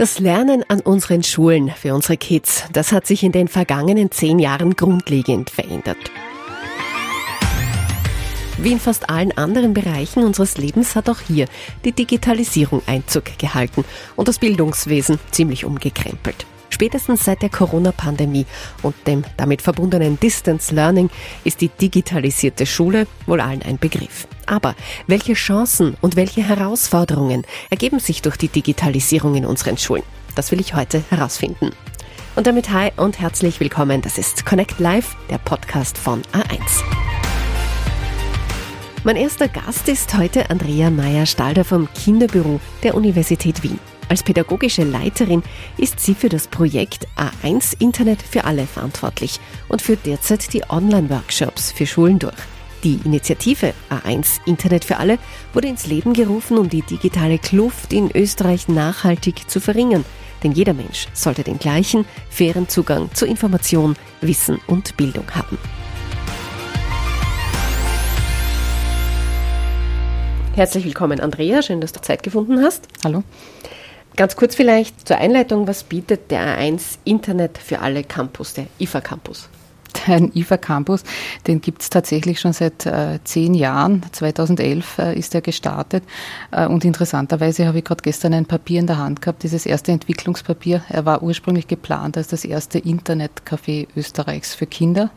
Das 0.00 0.18
Lernen 0.18 0.64
an 0.66 0.80
unseren 0.80 1.22
Schulen 1.22 1.68
für 1.68 1.94
unsere 1.94 2.16
Kids, 2.16 2.64
das 2.72 2.90
hat 2.90 3.06
sich 3.06 3.22
in 3.22 3.32
den 3.32 3.48
vergangenen 3.48 4.10
zehn 4.10 4.38
Jahren 4.38 4.74
grundlegend 4.74 5.50
verändert. 5.50 5.98
Wie 8.56 8.72
in 8.72 8.80
fast 8.80 9.10
allen 9.10 9.36
anderen 9.36 9.74
Bereichen 9.74 10.24
unseres 10.24 10.56
Lebens 10.56 10.96
hat 10.96 11.10
auch 11.10 11.20
hier 11.20 11.48
die 11.84 11.92
Digitalisierung 11.92 12.80
Einzug 12.86 13.36
gehalten 13.36 13.84
und 14.16 14.26
das 14.26 14.38
Bildungswesen 14.38 15.18
ziemlich 15.32 15.66
umgekrempelt. 15.66 16.46
Spätestens 16.70 17.24
seit 17.24 17.42
der 17.42 17.50
Corona-Pandemie 17.50 18.46
und 18.82 18.94
dem 19.06 19.24
damit 19.36 19.60
verbundenen 19.60 20.18
Distance 20.18 20.74
Learning 20.74 21.10
ist 21.44 21.60
die 21.60 21.68
digitalisierte 21.68 22.64
Schule 22.64 23.06
wohl 23.26 23.40
allen 23.40 23.62
ein 23.62 23.78
Begriff. 23.78 24.26
Aber 24.46 24.74
welche 25.06 25.34
Chancen 25.34 25.96
und 26.00 26.16
welche 26.16 26.42
Herausforderungen 26.42 27.44
ergeben 27.68 27.98
sich 27.98 28.22
durch 28.22 28.36
die 28.36 28.48
Digitalisierung 28.48 29.34
in 29.34 29.44
unseren 29.44 29.76
Schulen? 29.76 30.04
Das 30.34 30.50
will 30.52 30.60
ich 30.60 30.74
heute 30.74 31.02
herausfinden. 31.10 31.72
Und 32.36 32.46
damit 32.46 32.70
hi 32.70 32.92
und 32.96 33.18
herzlich 33.20 33.60
willkommen. 33.60 34.00
Das 34.02 34.16
ist 34.16 34.46
Connect 34.46 34.78
Live, 34.78 35.16
der 35.28 35.38
Podcast 35.38 35.98
von 35.98 36.22
A1. 36.32 36.82
Mein 39.02 39.16
erster 39.16 39.48
Gast 39.48 39.88
ist 39.88 40.16
heute 40.16 40.48
Andrea 40.50 40.90
Meyer-Stalder 40.90 41.64
vom 41.64 41.88
Kinderbüro 41.94 42.60
der 42.82 42.94
Universität 42.94 43.62
Wien. 43.62 43.78
Als 44.10 44.24
pädagogische 44.24 44.82
Leiterin 44.82 45.44
ist 45.78 46.00
sie 46.00 46.16
für 46.16 46.28
das 46.28 46.48
Projekt 46.48 47.06
A1 47.16 47.80
Internet 47.80 48.20
für 48.20 48.42
alle 48.42 48.66
verantwortlich 48.66 49.38
und 49.68 49.82
führt 49.82 50.04
derzeit 50.04 50.52
die 50.52 50.68
Online-Workshops 50.68 51.70
für 51.70 51.86
Schulen 51.86 52.18
durch. 52.18 52.34
Die 52.82 52.98
Initiative 53.04 53.72
A1 53.88 54.40
Internet 54.46 54.84
für 54.84 54.96
alle 54.96 55.20
wurde 55.52 55.68
ins 55.68 55.86
Leben 55.86 56.12
gerufen, 56.12 56.58
um 56.58 56.68
die 56.68 56.82
digitale 56.82 57.38
Kluft 57.38 57.92
in 57.92 58.10
Österreich 58.10 58.66
nachhaltig 58.66 59.48
zu 59.48 59.60
verringern. 59.60 60.04
Denn 60.42 60.50
jeder 60.52 60.74
Mensch 60.74 61.06
sollte 61.12 61.44
den 61.44 61.60
gleichen, 61.60 62.04
fairen 62.30 62.68
Zugang 62.68 63.14
zu 63.14 63.26
Information, 63.26 63.94
Wissen 64.22 64.58
und 64.66 64.96
Bildung 64.96 65.30
haben. 65.36 65.56
Herzlich 70.56 70.84
willkommen, 70.84 71.20
Andrea. 71.20 71.62
Schön, 71.62 71.80
dass 71.80 71.92
du 71.92 72.00
Zeit 72.00 72.24
gefunden 72.24 72.60
hast. 72.60 72.88
Hallo. 73.04 73.22
Ganz 74.20 74.36
kurz 74.36 74.54
vielleicht 74.54 75.08
zur 75.08 75.16
Einleitung, 75.16 75.66
was 75.66 75.82
bietet 75.82 76.30
der 76.30 76.58
A1 76.58 76.98
Internet 77.04 77.56
für 77.56 77.78
alle 77.78 78.04
Campus, 78.04 78.52
der 78.52 78.66
IFA 78.78 79.00
Campus? 79.00 79.48
Den 80.06 80.30
IFA 80.34 80.58
Campus, 80.58 81.04
den 81.46 81.62
gibt 81.62 81.80
es 81.80 81.88
tatsächlich 81.88 82.38
schon 82.38 82.52
seit 82.52 82.84
äh, 82.84 83.18
zehn 83.24 83.54
Jahren. 83.54 84.02
2011 84.12 84.98
äh, 84.98 85.18
ist 85.18 85.34
er 85.34 85.40
gestartet. 85.40 86.04
Äh, 86.50 86.66
und 86.66 86.84
interessanterweise 86.84 87.66
habe 87.66 87.78
ich 87.78 87.84
gerade 87.84 88.02
gestern 88.02 88.34
ein 88.34 88.44
Papier 88.44 88.80
in 88.80 88.86
der 88.86 88.98
Hand 88.98 89.22
gehabt, 89.22 89.42
dieses 89.42 89.64
erste 89.64 89.90
Entwicklungspapier. 89.92 90.84
Er 90.90 91.06
war 91.06 91.22
ursprünglich 91.22 91.66
geplant 91.66 92.18
als 92.18 92.28
das 92.28 92.44
erste 92.44 92.78
Internetcafé 92.78 93.86
Österreichs 93.96 94.54
für 94.54 94.66
Kinder. 94.66 95.08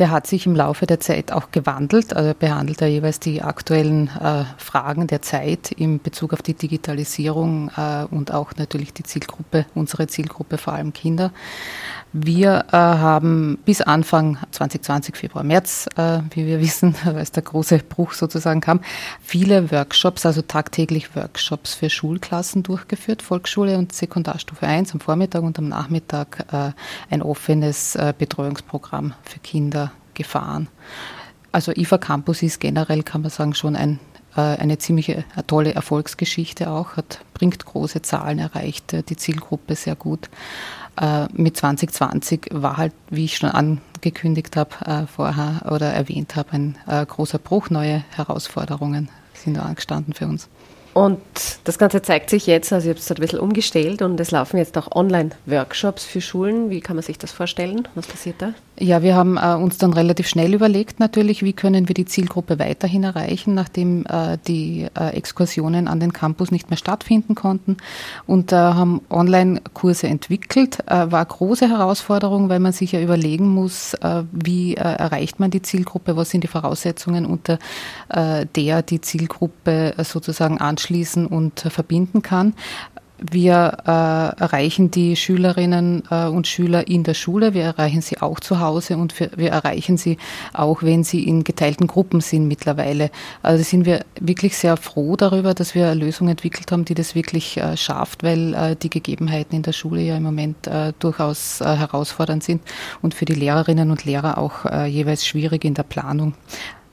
Der 0.00 0.10
hat 0.10 0.26
sich 0.26 0.46
im 0.46 0.56
Laufe 0.56 0.86
der 0.86 0.98
Zeit 0.98 1.30
auch 1.30 1.50
gewandelt. 1.52 2.16
Also 2.16 2.32
behandelt 2.32 2.80
er 2.80 2.88
jeweils 2.88 3.20
die 3.20 3.42
aktuellen 3.42 4.08
äh, 4.08 4.44
Fragen 4.56 5.06
der 5.06 5.20
Zeit 5.20 5.72
in 5.72 6.00
Bezug 6.00 6.32
auf 6.32 6.40
die 6.40 6.54
Digitalisierung 6.54 7.70
äh, 7.76 8.06
und 8.10 8.32
auch 8.32 8.52
natürlich 8.56 8.94
die 8.94 9.02
Zielgruppe, 9.02 9.66
unsere 9.74 10.06
Zielgruppe, 10.06 10.56
vor 10.56 10.72
allem 10.72 10.94
Kinder. 10.94 11.32
Wir 12.12 12.64
äh, 12.72 12.76
haben 12.76 13.58
bis 13.64 13.82
Anfang 13.82 14.38
2020, 14.50 15.16
Februar, 15.16 15.44
März, 15.44 15.86
äh, 15.96 16.20
wie 16.30 16.44
wir 16.44 16.60
wissen, 16.60 16.96
als 17.04 17.30
der 17.30 17.44
große 17.44 17.78
Bruch 17.78 18.14
sozusagen 18.14 18.60
kam, 18.60 18.80
viele 19.22 19.70
Workshops, 19.70 20.26
also 20.26 20.42
tagtäglich 20.42 21.14
Workshops 21.14 21.74
für 21.74 21.88
Schulklassen 21.88 22.64
durchgeführt, 22.64 23.22
Volksschule 23.22 23.78
und 23.78 23.92
Sekundarstufe 23.92 24.66
1 24.66 24.92
am 24.92 25.00
Vormittag 25.00 25.42
und 25.44 25.56
am 25.58 25.68
Nachmittag 25.68 26.46
äh, 26.52 26.72
ein 27.10 27.22
offenes 27.22 27.94
äh, 27.94 28.12
Betreuungsprogramm 28.16 29.14
für 29.22 29.38
Kinder 29.38 29.92
gefahren. 30.14 30.68
Also 31.52 31.70
IFA 31.72 31.98
Campus 31.98 32.42
ist 32.42 32.58
generell, 32.58 33.04
kann 33.04 33.22
man 33.22 33.30
sagen, 33.30 33.54
schon 33.54 33.76
ein 33.76 34.00
eine 34.38 34.78
ziemliche 34.78 35.24
eine 35.34 35.46
tolle 35.46 35.74
Erfolgsgeschichte 35.74 36.70
auch, 36.70 36.96
hat, 36.96 37.20
bringt 37.34 37.64
große 37.64 38.02
Zahlen 38.02 38.38
erreicht, 38.38 38.92
äh, 38.92 39.02
die 39.02 39.16
Zielgruppe 39.16 39.74
sehr 39.74 39.96
gut. 39.96 40.30
Äh, 41.00 41.26
mit 41.32 41.56
2020 41.56 42.48
war 42.52 42.76
halt, 42.76 42.92
wie 43.10 43.24
ich 43.24 43.36
schon 43.36 43.50
angekündigt 43.50 44.56
habe 44.56 45.08
vorher 45.14 45.62
oder 45.70 45.92
erwähnt 45.92 46.36
habe, 46.36 46.52
ein 46.52 46.78
großer 46.86 47.38
Bruch, 47.38 47.68
neue 47.70 48.02
Herausforderungen 48.10 49.10
sind 49.34 49.56
da 49.56 49.62
angestanden 49.62 50.14
für 50.14 50.26
uns. 50.26 50.48
Und 50.92 51.20
das 51.64 51.78
Ganze 51.78 52.02
zeigt 52.02 52.30
sich 52.30 52.46
jetzt, 52.46 52.72
also 52.72 52.88
ich 52.88 52.90
habe 52.90 53.00
es 53.00 53.10
ein 53.10 53.20
bisschen 53.20 53.38
umgestellt 53.38 54.02
und 54.02 54.18
es 54.18 54.32
laufen 54.32 54.56
jetzt 54.56 54.76
auch 54.76 54.90
Online-Workshops 54.90 56.04
für 56.04 56.20
Schulen. 56.20 56.68
Wie 56.68 56.80
kann 56.80 56.96
man 56.96 57.04
sich 57.04 57.16
das 57.16 57.30
vorstellen? 57.30 57.86
Was 57.94 58.08
passiert 58.08 58.36
da? 58.42 58.54
Ja, 58.76 59.02
wir 59.02 59.14
haben 59.14 59.36
äh, 59.36 59.54
uns 59.54 59.78
dann 59.78 59.92
relativ 59.92 60.26
schnell 60.26 60.54
überlegt 60.54 60.98
natürlich, 61.00 61.42
wie 61.44 61.52
können 61.52 61.86
wir 61.86 61.94
die 61.94 62.06
Zielgruppe 62.06 62.58
weiterhin 62.58 63.04
erreichen, 63.04 63.54
nachdem 63.54 64.04
äh, 64.06 64.38
die 64.48 64.88
äh, 64.98 65.10
Exkursionen 65.10 65.86
an 65.86 66.00
den 66.00 66.12
Campus 66.12 66.50
nicht 66.50 66.70
mehr 66.70 66.78
stattfinden 66.78 67.34
konnten 67.34 67.76
und 68.26 68.52
äh, 68.52 68.56
haben 68.56 69.02
Online-Kurse 69.10 70.08
entwickelt. 70.08 70.78
Äh, 70.86 71.12
war 71.12 71.24
große 71.24 71.68
Herausforderung, 71.68 72.48
weil 72.48 72.58
man 72.58 72.72
sich 72.72 72.92
ja 72.92 73.00
überlegen 73.00 73.48
muss, 73.48 73.94
äh, 73.94 74.24
wie 74.32 74.74
erreicht 74.74 75.38
man 75.38 75.50
die 75.50 75.62
Zielgruppe, 75.62 76.16
was 76.16 76.30
sind 76.30 76.42
die 76.42 76.48
Voraussetzungen, 76.48 77.26
unter 77.26 77.58
der 78.10 78.82
die 78.82 79.00
Zielgruppe 79.00 79.94
sozusagen 80.02 80.58
anschaut 80.58 80.80
anschließen 80.90 81.26
und 81.26 81.64
äh, 81.64 81.70
verbinden 81.70 82.22
kann. 82.22 82.54
Wir 83.22 83.76
äh, 83.84 84.40
erreichen 84.42 84.90
die 84.90 85.14
Schülerinnen 85.14 86.04
äh, 86.10 86.24
und 86.24 86.46
Schüler 86.46 86.88
in 86.88 87.04
der 87.04 87.12
Schule, 87.12 87.52
wir 87.52 87.64
erreichen 87.64 88.00
sie 88.00 88.18
auch 88.22 88.40
zu 88.40 88.60
Hause 88.60 88.96
und 88.96 89.12
für, 89.12 89.30
wir 89.36 89.50
erreichen 89.50 89.98
sie 89.98 90.16
auch, 90.54 90.82
wenn 90.82 91.04
sie 91.04 91.24
in 91.24 91.44
geteilten 91.44 91.86
Gruppen 91.86 92.22
sind 92.22 92.48
mittlerweile. 92.48 93.10
Also 93.42 93.62
sind 93.62 93.84
wir 93.84 94.06
wirklich 94.18 94.56
sehr 94.56 94.78
froh 94.78 95.16
darüber, 95.16 95.52
dass 95.52 95.74
wir 95.74 95.90
eine 95.90 96.00
Lösung 96.00 96.28
entwickelt 96.28 96.72
haben, 96.72 96.86
die 96.86 96.94
das 96.94 97.14
wirklich 97.14 97.58
äh, 97.58 97.76
schafft, 97.76 98.22
weil 98.22 98.54
äh, 98.54 98.74
die 98.74 98.88
Gegebenheiten 98.88 99.54
in 99.54 99.64
der 99.64 99.72
Schule 99.74 100.00
ja 100.00 100.16
im 100.16 100.22
Moment 100.22 100.66
äh, 100.66 100.94
durchaus 100.98 101.60
äh, 101.60 101.76
herausfordernd 101.76 102.42
sind 102.42 102.62
und 103.02 103.12
für 103.12 103.26
die 103.26 103.34
Lehrerinnen 103.34 103.90
und 103.90 104.06
Lehrer 104.06 104.38
auch 104.38 104.64
äh, 104.64 104.86
jeweils 104.86 105.26
schwierig 105.26 105.66
in 105.66 105.74
der 105.74 105.82
Planung 105.82 106.32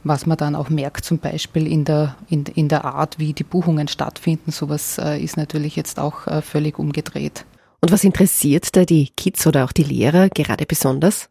was 0.04 0.26
man 0.26 0.38
dann 0.38 0.56
auch 0.56 0.70
merkt, 0.70 1.06
zum 1.06 1.20
Beispiel 1.20 1.68
in 1.68 1.86
der, 1.86 2.16
in, 2.30 2.46
in 2.46 2.70
der 2.70 2.86
Art, 2.86 3.20
wie 3.20 3.34
die 3.34 3.44
Buchungen 3.44 3.88
stattfinden. 3.88 4.52
Sowas 4.52 4.98
äh, 4.98 5.22
ist 5.22 5.38
natürlich 5.38 5.76
jetzt 5.76 6.00
auch 6.00 6.28
äh, 6.28 6.42
völlig 6.42 6.80
umgedreht. 6.80 7.46
Und 7.82 7.92
was 7.92 8.04
interessiert 8.04 8.76
da 8.76 8.86
die 8.86 9.10
Kids 9.16 9.46
oder 9.46 9.66
auch 9.66 9.72
die 9.72 9.84
Lehrer 9.84 10.30
gerade 10.30 10.66
besonders? 10.66 11.30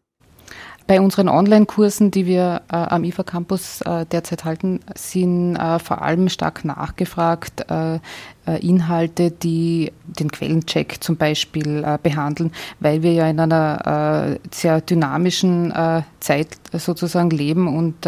Bei 0.87 1.01
unseren 1.01 1.27
Online-Kursen, 1.27 2.11
die 2.11 2.25
wir 2.25 2.61
äh, 2.71 2.75
am 2.77 3.03
IFA 3.03 3.23
Campus 3.23 3.81
äh, 3.81 4.05
derzeit 4.05 4.45
halten, 4.45 4.79
sind 4.95 5.57
äh, 5.57 5.79
vor 5.79 6.01
allem 6.01 6.29
stark 6.29 6.63
nachgefragt 6.63 7.69
äh, 7.69 7.99
Inhalte, 8.55 9.31
die 9.31 9.91
den 10.05 10.31
Quellencheck 10.31 10.97
zum 11.01 11.17
Beispiel 11.17 11.83
äh, 11.83 11.97
behandeln, 12.01 12.51
weil 12.79 13.03
wir 13.03 13.13
ja 13.13 13.27
in 13.27 13.39
einer 13.39 14.37
sehr 14.51 14.81
dynamischen 14.81 15.73
Zeit 16.19 16.47
sozusagen 16.73 17.29
leben 17.29 17.67
und 17.67 18.07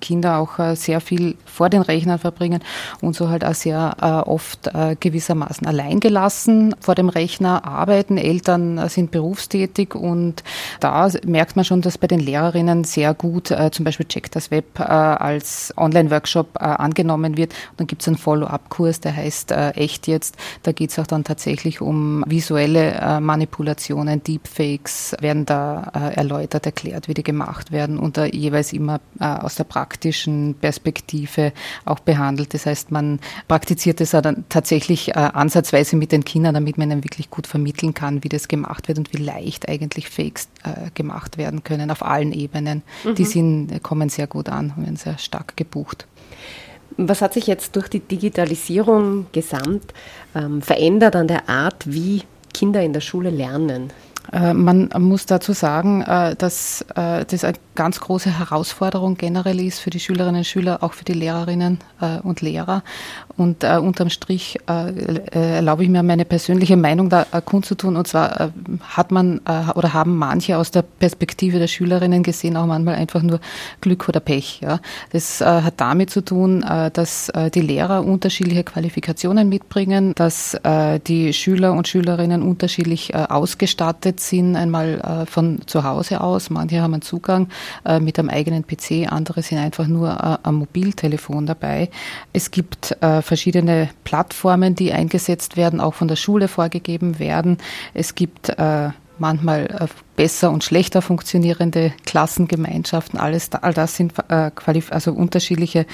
Kinder 0.00 0.38
auch 0.38 0.58
sehr 0.74 1.00
viel 1.00 1.36
vor 1.44 1.68
den 1.68 1.82
Rechnern 1.82 2.18
verbringen 2.18 2.62
und 3.00 3.14
so 3.14 3.28
halt 3.28 3.44
auch 3.44 3.54
sehr 3.54 4.24
oft 4.26 4.70
gewissermaßen 5.00 5.66
alleingelassen 5.66 6.74
vor 6.80 6.94
dem 6.94 7.08
Rechner 7.08 7.64
arbeiten. 7.64 8.18
Eltern 8.18 8.88
sind 8.88 9.10
berufstätig 9.10 9.94
und 9.94 10.42
da 10.80 11.08
merkt 11.24 11.56
man 11.56 11.64
schon, 11.64 11.80
dass 11.80 11.98
bei 11.98 12.06
den 12.06 12.20
Lehrerinnen 12.20 12.84
sehr 12.84 13.14
gut 13.14 13.54
zum 13.72 13.84
Beispiel 13.84 14.06
Check 14.06 14.30
das 14.30 14.50
Web 14.50 14.78
als 14.80 15.72
Online-Workshop 15.76 16.60
angenommen 16.60 17.36
wird. 17.36 17.52
Und 17.70 17.80
dann 17.80 17.86
gibt 17.86 18.02
es 18.02 18.08
einen 18.08 18.18
Follow-up-Kurs, 18.18 19.00
der 19.00 19.16
heißt 19.16 19.35
ist 19.36 19.50
äh, 19.50 19.70
echt 19.70 20.06
jetzt. 20.06 20.36
Da 20.62 20.72
geht 20.72 20.90
es 20.90 20.98
auch 20.98 21.06
dann 21.06 21.24
tatsächlich 21.24 21.80
um 21.80 22.24
visuelle 22.26 22.92
äh, 22.92 23.20
Manipulationen, 23.20 24.22
Deepfakes 24.22 25.14
werden 25.20 25.44
da 25.44 25.90
äh, 25.94 26.14
erläutert, 26.14 26.66
erklärt, 26.66 27.08
wie 27.08 27.14
die 27.14 27.22
gemacht 27.22 27.70
werden 27.70 27.98
und 27.98 28.16
da 28.16 28.24
jeweils 28.24 28.72
immer 28.72 29.00
äh, 29.20 29.24
aus 29.24 29.56
der 29.56 29.64
praktischen 29.64 30.54
Perspektive 30.60 31.52
auch 31.84 32.00
behandelt. 32.00 32.54
Das 32.54 32.66
heißt, 32.66 32.90
man 32.90 33.20
praktiziert 33.48 34.00
es 34.00 34.10
dann 34.10 34.44
tatsächlich 34.48 35.10
äh, 35.10 35.12
ansatzweise 35.12 35.96
mit 35.96 36.12
den 36.12 36.24
Kindern, 36.24 36.54
damit 36.54 36.78
man 36.78 36.90
ihnen 36.90 37.04
wirklich 37.04 37.30
gut 37.30 37.46
vermitteln 37.46 37.92
kann, 37.92 38.24
wie 38.24 38.28
das 38.28 38.48
gemacht 38.48 38.88
wird 38.88 38.98
und 38.98 39.12
wie 39.12 39.22
leicht 39.22 39.68
eigentlich 39.68 40.08
Fakes 40.08 40.48
äh, 40.64 40.90
gemacht 40.94 41.36
werden 41.36 41.62
können 41.62 41.90
auf 41.90 42.02
allen 42.02 42.32
Ebenen. 42.32 42.82
Mhm. 43.04 43.14
Die 43.14 43.24
sind, 43.24 43.82
kommen 43.82 44.08
sehr 44.08 44.26
gut 44.26 44.48
an, 44.48 44.72
werden 44.76 44.96
sehr 44.96 45.18
stark 45.18 45.56
gebucht. 45.56 46.06
Was 46.98 47.20
hat 47.20 47.34
sich 47.34 47.46
jetzt 47.46 47.76
durch 47.76 47.88
die 47.88 48.00
Digitalisierung 48.00 49.26
gesamt 49.32 49.92
ähm, 50.34 50.62
verändert 50.62 51.14
an 51.14 51.28
der 51.28 51.48
Art, 51.48 51.84
wie 51.86 52.22
Kinder 52.54 52.82
in 52.82 52.92
der 52.92 53.02
Schule 53.02 53.30
lernen? 53.30 53.92
Äh, 54.32 54.54
man 54.54 54.90
muss 54.98 55.26
dazu 55.26 55.52
sagen, 55.52 56.02
äh, 56.02 56.34
dass 56.36 56.82
äh, 56.94 57.24
das 57.24 57.44
eine 57.44 57.56
ganz 57.74 58.00
große 58.00 58.38
Herausforderung 58.38 59.16
generell 59.16 59.60
ist 59.60 59.80
für 59.80 59.90
die 59.90 60.00
Schülerinnen 60.00 60.38
und 60.38 60.46
Schüler, 60.46 60.82
auch 60.82 60.94
für 60.94 61.04
die 61.04 61.12
Lehrerinnen 61.12 61.78
und 62.22 62.40
Lehrer. 62.40 62.82
Und 63.36 63.64
unterm 63.64 64.08
Strich 64.08 64.58
erlaube 64.66 65.82
ich 65.82 65.90
mir 65.90 66.02
meine 66.02 66.24
persönliche 66.24 66.78
Meinung 66.78 67.10
da 67.10 67.24
kundzutun. 67.44 67.96
Und 67.96 68.08
zwar 68.08 68.50
hat 68.80 69.10
man 69.10 69.40
oder 69.74 69.92
haben 69.92 70.16
manche 70.16 70.56
aus 70.56 70.70
der 70.70 70.80
Perspektive 70.80 71.58
der 71.58 71.66
Schülerinnen 71.66 72.22
gesehen 72.22 72.56
auch 72.56 72.64
manchmal 72.64 72.94
einfach 72.94 73.20
nur 73.20 73.40
Glück 73.82 74.08
oder 74.08 74.20
Pech. 74.20 74.62
Das 75.12 75.42
hat 75.42 75.74
damit 75.76 76.08
zu 76.08 76.24
tun, 76.24 76.64
dass 76.94 77.30
die 77.54 77.60
Lehrer 77.60 78.06
unterschiedliche 78.06 78.64
Qualifikationen 78.64 79.50
mitbringen, 79.50 80.14
dass 80.14 80.56
die 81.06 81.34
Schüler 81.34 81.74
und 81.74 81.88
Schülerinnen 81.88 82.40
unterschiedlich 82.40 83.14
ausgestattet 83.14 84.15
Internet 84.16 84.20
sind, 84.20 84.56
einmal 84.56 85.00
äh, 85.00 85.26
von 85.26 85.60
zu 85.66 85.84
Hause 85.84 86.20
aus. 86.20 86.50
Manche 86.50 86.80
haben 86.80 86.94
einen 86.94 87.02
Zugang 87.02 87.48
äh, 87.84 88.00
mit 88.00 88.18
einem 88.18 88.30
eigenen 88.30 88.66
PC, 88.66 89.10
andere 89.10 89.42
sind 89.42 89.58
einfach 89.58 89.86
nur 89.86 90.10
äh, 90.10 90.38
am 90.42 90.56
Mobiltelefon 90.56 91.46
dabei. 91.46 91.90
Es 92.32 92.50
gibt 92.50 92.96
äh, 93.02 93.22
verschiedene 93.22 93.90
Plattformen, 94.04 94.74
die 94.74 94.92
eingesetzt 94.92 95.56
werden, 95.56 95.80
auch 95.80 95.94
von 95.94 96.08
der 96.08 96.16
Schule 96.16 96.48
vorgegeben 96.48 97.18
werden. 97.18 97.58
Es 97.94 98.14
gibt 98.14 98.50
äh, 98.50 98.90
manchmal 99.18 99.66
äh, 99.66 99.86
besser 100.16 100.50
und 100.50 100.64
schlechter 100.64 101.02
funktionierende 101.02 101.92
Klassengemeinschaften. 102.04 103.18
Alles, 103.18 103.50
all 103.52 103.74
das 103.74 103.96
sind 103.96 104.14
äh, 104.28 104.50
also 104.90 105.12
unterschiedliche 105.12 105.86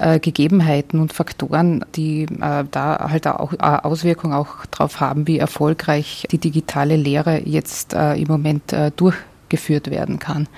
äh, 0.00 0.18
Gegebenheiten 0.18 1.00
und 1.00 1.12
Faktoren, 1.12 1.84
die 1.94 2.26
da 2.70 3.08
halt 3.10 3.26
auch 3.26 3.52
Auswirkungen 3.58 4.34
auch 4.34 4.66
darauf 4.70 5.00
haben, 5.00 5.26
wie 5.26 5.38
erfolgreich 5.38 6.26
die 6.30 6.38
digitale 6.38 6.96
Lehre 6.96 7.42
jetzt 7.46 7.92
im 7.92 8.26
Moment 8.28 8.74
durchgeführt 8.96 9.90
werden 9.90 10.18
kann. 10.18 10.42
Mhm. 10.42 10.48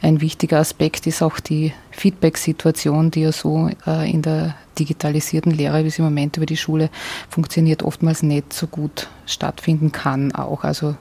Ein 0.00 0.20
wichtiger 0.20 0.58
Aspekt 0.58 1.06
ist 1.06 1.22
auch 1.22 1.40
die 1.40 1.72
Feedback-Situation, 1.90 3.10
die 3.10 3.22
ja 3.22 3.32
so 3.32 3.70
in 3.86 4.22
der 4.22 4.54
digitalisierten 4.78 5.52
Lehre, 5.52 5.84
wie 5.84 5.90
sie 5.90 5.98
im 5.98 6.06
Moment 6.06 6.36
über 6.36 6.46
die 6.46 6.56
Schule 6.56 6.90
funktioniert, 7.28 7.82
oftmals 7.82 8.22
nicht 8.22 8.52
so 8.52 8.66
gut 8.66 9.08
stattfinden 9.26 9.92
kann. 9.92 10.32
Auch 10.32 10.64
also 10.64 10.96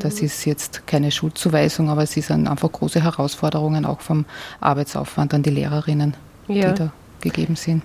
das 0.00 0.20
ist 0.20 0.44
jetzt 0.44 0.86
keine 0.86 1.10
Schuldzuweisung, 1.10 1.90
aber 1.90 2.02
es 2.02 2.12
sind 2.12 2.46
einfach 2.46 2.70
große 2.70 3.02
Herausforderungen 3.02 3.84
auch 3.84 4.00
vom 4.00 4.24
Arbeitsaufwand 4.60 5.34
an 5.34 5.42
die 5.42 5.50
Lehrerinnen, 5.50 6.14
ja. 6.48 6.70
die 6.70 6.78
da 6.78 6.92
gegeben 7.20 7.56
sind. 7.56 7.82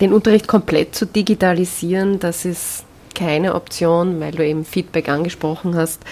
Den 0.00 0.12
Unterricht 0.12 0.48
komplett 0.48 0.94
zu 0.94 1.06
digitalisieren, 1.06 2.18
das 2.20 2.44
ist 2.44 2.84
keine 3.14 3.54
Option, 3.54 4.20
weil 4.20 4.32
du 4.32 4.46
eben 4.46 4.64
Feedback 4.64 5.08
angesprochen 5.08 5.74
hast. 5.74 6.02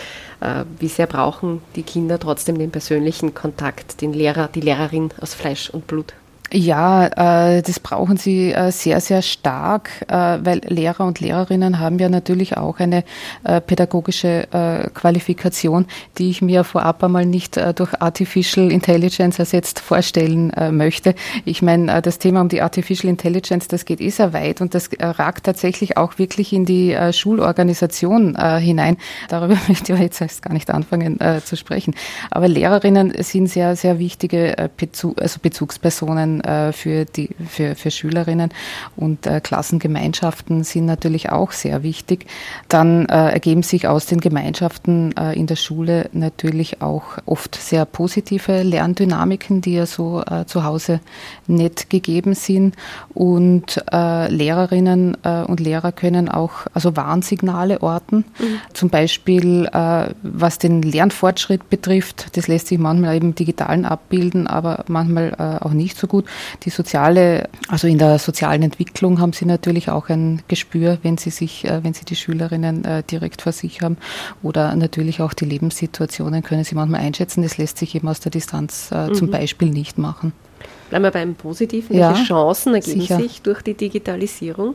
Äh, 0.41 0.65
wie 0.79 0.89
sehr 0.89 1.07
brauchen 1.07 1.63
die 1.77 1.83
Kinder 1.83 2.19
trotzdem 2.19 2.59
den 2.59 2.71
persönlichen 2.71 3.35
Kontakt, 3.35 4.01
den 4.01 4.13
Lehrer, 4.13 4.49
die 4.49 4.61
Lehrerin 4.61 5.11
aus 5.21 5.35
Fleisch 5.35 5.71
und 5.71 5.87
Blut? 5.87 6.15
Ja, 6.53 7.07
äh, 7.07 7.63
das 7.63 7.79
brauchen 7.79 8.17
sie 8.17 8.53
äh, 8.53 8.73
sehr, 8.73 9.01
sehr 9.01 9.23
stark, 9.23 9.91
äh, 10.09 10.39
weil 10.43 10.61
Lehrer 10.67 11.07
und 11.07 11.21
Lehrerinnen 11.21 11.79
haben 11.79 12.01
ja 12.01 12.09
natürlich 12.09 12.57
auch 12.57 12.81
eine 12.81 13.05
äh, 13.45 13.61
pädagogische 13.61 14.49
äh, 14.53 14.91
Qualifikation, 14.91 15.87
die 16.19 16.29
ich 16.31 16.43
mir 16.43 16.65
vorab 16.65 17.05
einmal 17.05 17.25
nicht 17.25 17.57
äh, 17.57 17.73
durch 17.73 18.03
Artificial 18.03 18.73
Intelligence 18.73 19.39
ersetzt 19.39 19.79
vorstellen 19.79 20.53
möchte. 20.73 21.15
Ich 21.45 21.63
meine, 21.63 22.03
das 22.03 22.19
Thema 22.19 22.41
um 22.41 22.49
die 22.49 22.63
Artificial 22.63 23.09
Intelligence, 23.09 23.69
das 23.69 23.85
geht 23.85 24.01
eh 24.01 24.11
sehr 24.11 24.33
weit 24.33 24.61
und 24.61 24.75
das 24.75 24.91
ragt 25.01 25.45
tatsächlich 25.45 25.97
auch 25.97 26.19
wirklich 26.19 26.53
in 26.53 26.65
die 26.65 26.97
Schulorganisation 27.13 28.37
hinein. 28.59 28.97
Darüber 29.29 29.57
möchte 29.69 29.93
ich 29.93 29.99
jetzt 29.99 30.21
erst 30.21 30.43
gar 30.43 30.53
nicht 30.53 30.71
anfangen 30.71 31.19
zu 31.45 31.57
sprechen. 31.57 31.95
Aber 32.31 32.49
Lehrerinnen 32.49 33.13
sind 33.23 33.49
sehr, 33.49 33.77
sehr 33.77 33.99
wichtige 33.99 34.71
Bezug, 34.77 35.21
also 35.21 35.39
Bezugspersonen 35.41 36.40
äh, 36.41 36.73
für, 36.73 37.05
die, 37.05 37.31
für, 37.49 37.75
für 37.75 37.91
Schülerinnen 37.91 38.51
und 38.97 39.27
äh, 39.27 39.41
Klassengemeinschaften 39.41 40.65
sind 40.65 40.87
natürlich 40.87 41.31
auch 41.31 41.53
sehr 41.53 41.83
wichtig. 41.83 42.27
Dann 42.69 43.07
äh, 43.07 43.33
ergeben 43.33 43.63
sich 43.63 43.87
aus 43.87 44.07
den 44.07 44.21
Gemeinschaften 44.21 45.17
äh, 45.17 45.39
in 45.39 45.47
der 45.47 45.57
Schule 45.57 46.09
natürlich 46.13 46.83
auch 46.83 47.19
oft 47.27 47.55
sehr 47.55 47.85
positive 47.85 48.63
Lerndynamiken, 48.63 49.61
die 49.61 49.75
ja 49.75 49.87
so 49.87 50.23
äh, 50.23 50.45
zu 50.47 50.65
Hause 50.65 51.01
nicht 51.47 51.91
gegeben 51.91 52.35
sind. 52.35 52.77
Und 53.15 53.83
äh, 53.93 54.31
Lehrerinnen 54.31 55.17
und 55.47 55.61
Lehrer 55.61 55.93
können 55.93 56.29
auch 56.29 56.67
also 56.73 56.97
Warnsignale 56.97 57.83
orten. 57.83 58.25
Mhm. 58.39 58.61
Zum 58.73 58.91
Beispiel, 58.91 59.69
was 60.23 60.59
den 60.59 60.83
Lernfortschritt 60.83 61.69
betrifft, 61.69 62.37
das 62.37 62.49
lässt 62.49 62.69
sich 62.69 62.79
manchmal 62.79 63.17
eben 63.17 63.35
digitalen 63.35 63.85
abbilden, 63.85 64.47
aber 64.47 64.85
manchmal 64.89 65.35
auch 65.61 65.73
nicht 65.73 65.97
so 65.97 66.07
gut. 66.07 66.27
Die 66.63 66.71
soziale, 66.71 67.49
also 67.69 67.87
in 67.87 67.99
der 67.99 68.19
sozialen 68.19 68.63
Entwicklung 68.63 69.21
haben 69.21 69.33
sie 69.33 69.47
natürlich 69.47 69.91
auch 69.91 70.09
ein 70.09 70.43
Gespür, 70.49 70.99
wenn 71.03 71.19
sie 71.19 71.31
sich, 71.31 71.65
äh, 71.65 71.83
wenn 71.83 71.95
sie 71.95 72.05
die 72.05 72.17
Schülerinnen 72.17 72.85
äh, 72.85 73.03
direkt 73.03 73.43
vor 73.43 73.53
sich 73.53 73.83
haben. 73.83 73.97
Oder 74.43 74.75
natürlich 74.77 75.21
auch 75.21 75.33
die 75.33 75.45
Lebenssituationen 75.45 76.43
können 76.43 76.65
sie 76.65 76.75
manchmal 76.75 77.01
einschätzen. 77.01 77.43
Das 77.43 77.59
lässt 77.59 77.79
sich 77.79 77.95
eben 77.95 78.09
aus 78.09 78.21
der 78.21 78.31
Distanz 78.31 78.91
äh, 78.93 79.09
mhm. 79.09 79.15
zum 79.15 79.31
Beispiel 79.31 79.71
nicht 79.71 79.99
machen. 79.99 80.33
Bleiben 80.91 81.05
wir 81.05 81.11
beim 81.11 81.35
Positiven. 81.35 81.97
Ja, 81.97 82.11
Welche 82.11 82.25
Chancen 82.25 82.75
ergeben 82.75 83.01
sicher. 83.01 83.17
sich 83.17 83.43
durch 83.43 83.63
die 83.63 83.75
Digitalisierung? 83.75 84.75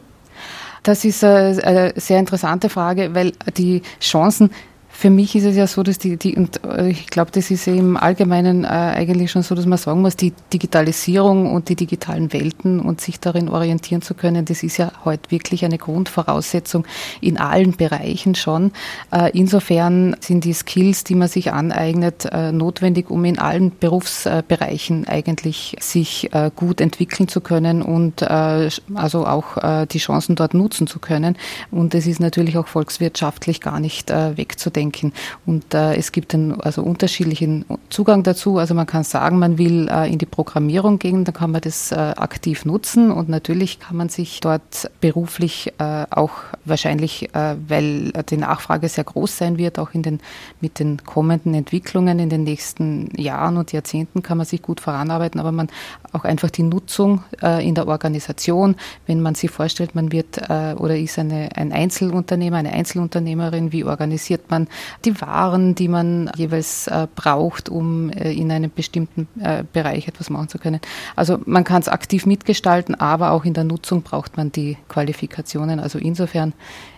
Das 0.84 1.04
ist 1.04 1.24
eine 1.24 1.94
sehr 1.96 2.20
interessante 2.20 2.70
Frage, 2.70 3.16
weil 3.16 3.34
die 3.58 3.82
Chancen 4.00 4.52
für 4.98 5.10
mich 5.10 5.36
ist 5.36 5.44
es 5.44 5.58
ja 5.58 5.68
so, 5.68 5.84
dass 5.84 5.98
die, 5.98 6.16
die 6.16 6.36
und 6.38 6.64
äh, 6.64 6.90
ich 6.90 7.08
glaube, 7.08 7.30
das 7.32 7.52
ist 7.52 7.68
im 7.68 7.98
Allgemeinen 7.98 8.64
äh, 8.64 8.68
eigentlich 8.68 9.30
schon 9.30 9.44
so, 9.44 9.54
dass 9.54 9.66
man 9.66 9.78
sagen 9.78 10.02
muss, 10.02 10.16
die 10.16 10.34
Digitalisierung 10.54 11.54
und 11.54 11.68
die 11.68 11.76
digitalen 11.76 12.32
Welten 12.32 12.80
und 12.80 13.02
sich 13.02 13.20
darin 13.20 13.50
orientieren 13.50 14.02
zu 14.02 14.14
können, 14.14 14.46
das 14.46 14.64
ist 14.64 14.78
ja 14.78 14.94
heute 15.04 15.32
wirklich 15.32 15.66
eine 15.66 15.78
Grundvoraussetzung 15.78 16.86
in 17.20 17.38
allen 17.38 17.74
Bereichen 17.74 18.36
schon. 18.36 18.72
Äh, 19.12 19.38
insofern 19.38 20.16
sind 20.22 20.46
die 20.46 20.54
Skills, 20.54 21.04
die 21.04 21.16
man 21.16 21.28
sich 21.28 21.52
aneignet, 21.52 22.26
äh, 22.32 22.54
notwendig, 22.54 23.10
um 23.10 23.26
in 23.26 23.38
allen 23.38 23.78
Berufsbereichen 23.78 25.08
eigentlich 25.10 25.76
sich 25.82 26.34
äh, 26.34 26.50
gut 26.56 26.80
entwickeln 26.80 27.28
zu 27.28 27.42
können 27.42 27.82
und 27.82 28.22
äh, 28.22 28.70
also 28.94 29.28
auch 29.28 29.86
die 29.88 29.98
Chancen 29.98 30.36
dort 30.36 30.54
nutzen 30.54 30.88
zu 30.88 31.00
können. 31.00 31.38
Und 31.72 31.96
es 31.96 32.08
ist 32.08 32.20
natürlich 32.20 32.58
auch 32.58 32.68
volkswirtschaftlich 32.68 33.62
gar 33.62 33.80
nicht 33.80 34.10
wegzudenken 34.10 34.85
denken. 34.86 35.14
Und 35.46 35.74
äh, 35.74 35.96
es 35.96 36.12
gibt 36.12 36.34
einen 36.34 36.60
also 36.62 36.84
unterschiedlichen 36.84 37.66
Zugang 37.90 38.24
dazu. 38.24 38.58
Also 38.58 38.74
man 38.74 38.86
kann 38.86 39.04
sagen, 39.04 39.40
man 39.40 39.58
will 39.58 39.88
äh, 39.90 40.12
in 40.12 40.18
die 40.18 40.26
Programmierung 40.26 41.00
gehen, 41.00 41.26
dann 41.26 41.34
kann 41.34 41.52
man 41.52 41.62
das 41.62 41.92
äh, 41.92 41.96
aktiv 41.96 42.66
nutzen 42.66 43.12
und 43.12 43.30
natürlich 43.30 43.80
kann 43.80 43.98
man 43.98 44.10
sich 44.10 44.40
dort 44.40 44.90
beruflich 45.02 45.74
äh, 45.78 46.06
auch 46.10 46.32
wahrscheinlich, 46.66 47.34
äh, 47.34 47.56
weil 47.68 48.12
die 48.30 48.38
Nachfrage 48.38 48.90
sehr 48.90 49.04
groß 49.04 49.38
sein 49.38 49.58
wird, 49.58 49.80
auch 49.80 49.94
in 49.94 50.04
den, 50.04 50.20
mit 50.62 50.80
den 50.80 51.04
kommenden 51.04 51.54
Entwicklungen 51.54 52.20
in 52.20 52.30
den 52.30 52.44
nächsten 52.44 53.10
Jahren 53.16 53.58
und 53.58 53.72
Jahrzehnten 53.72 54.22
kann 54.22 54.38
man 54.38 54.46
sich 54.46 54.62
gut 54.62 54.80
voranarbeiten, 54.80 55.40
aber 55.40 55.52
man 55.52 55.68
auch 56.16 56.24
einfach 56.24 56.50
die 56.50 56.64
Nutzung 56.64 57.24
äh, 57.42 57.68
in 57.68 57.76
der 57.76 57.88
Organisation, 57.88 58.76
wenn 59.06 59.22
man 59.22 59.36
sich 59.36 59.52
vorstellt, 59.52 59.96
man 59.96 60.12
wird 60.12 60.26
oder 60.46 60.98
ist 60.98 61.18
eine, 61.20 61.50
ein 61.56 61.72
Einzelunternehmer, 61.72 62.58
eine 62.58 62.74
Einzelunternehmerin, 62.74 63.72
wie 63.72 63.84
organisiert 63.84 64.50
man 64.50 64.68
die 65.04 65.20
Waren, 65.22 65.76
die 65.76 65.88
man 65.88 66.30
jeweils 66.36 66.88
äh, 66.88 67.08
braucht, 67.16 67.70
um 67.70 68.10
äh, 68.10 68.32
in 68.34 68.52
einem 68.52 68.72
bestimmten 68.74 69.28
äh, 69.40 69.64
Bereich 69.72 70.08
etwas 70.08 70.30
machen 70.30 70.50
zu 70.50 70.58
können. 70.58 70.80
Also 71.16 71.40
man 71.46 71.64
kann 71.64 71.82
es 71.82 71.90
aktiv 71.90 72.26
mitgestalten, 72.26 72.96
aber 72.96 73.32
auch 73.32 73.46
in 73.46 73.54
der 73.54 73.64
Nutzung 73.64 74.02
braucht 74.02 74.38
man 74.38 74.52
die 74.52 74.78
Qualifikationen. 74.88 75.80
Also 75.80 76.00
insofern 76.00 76.54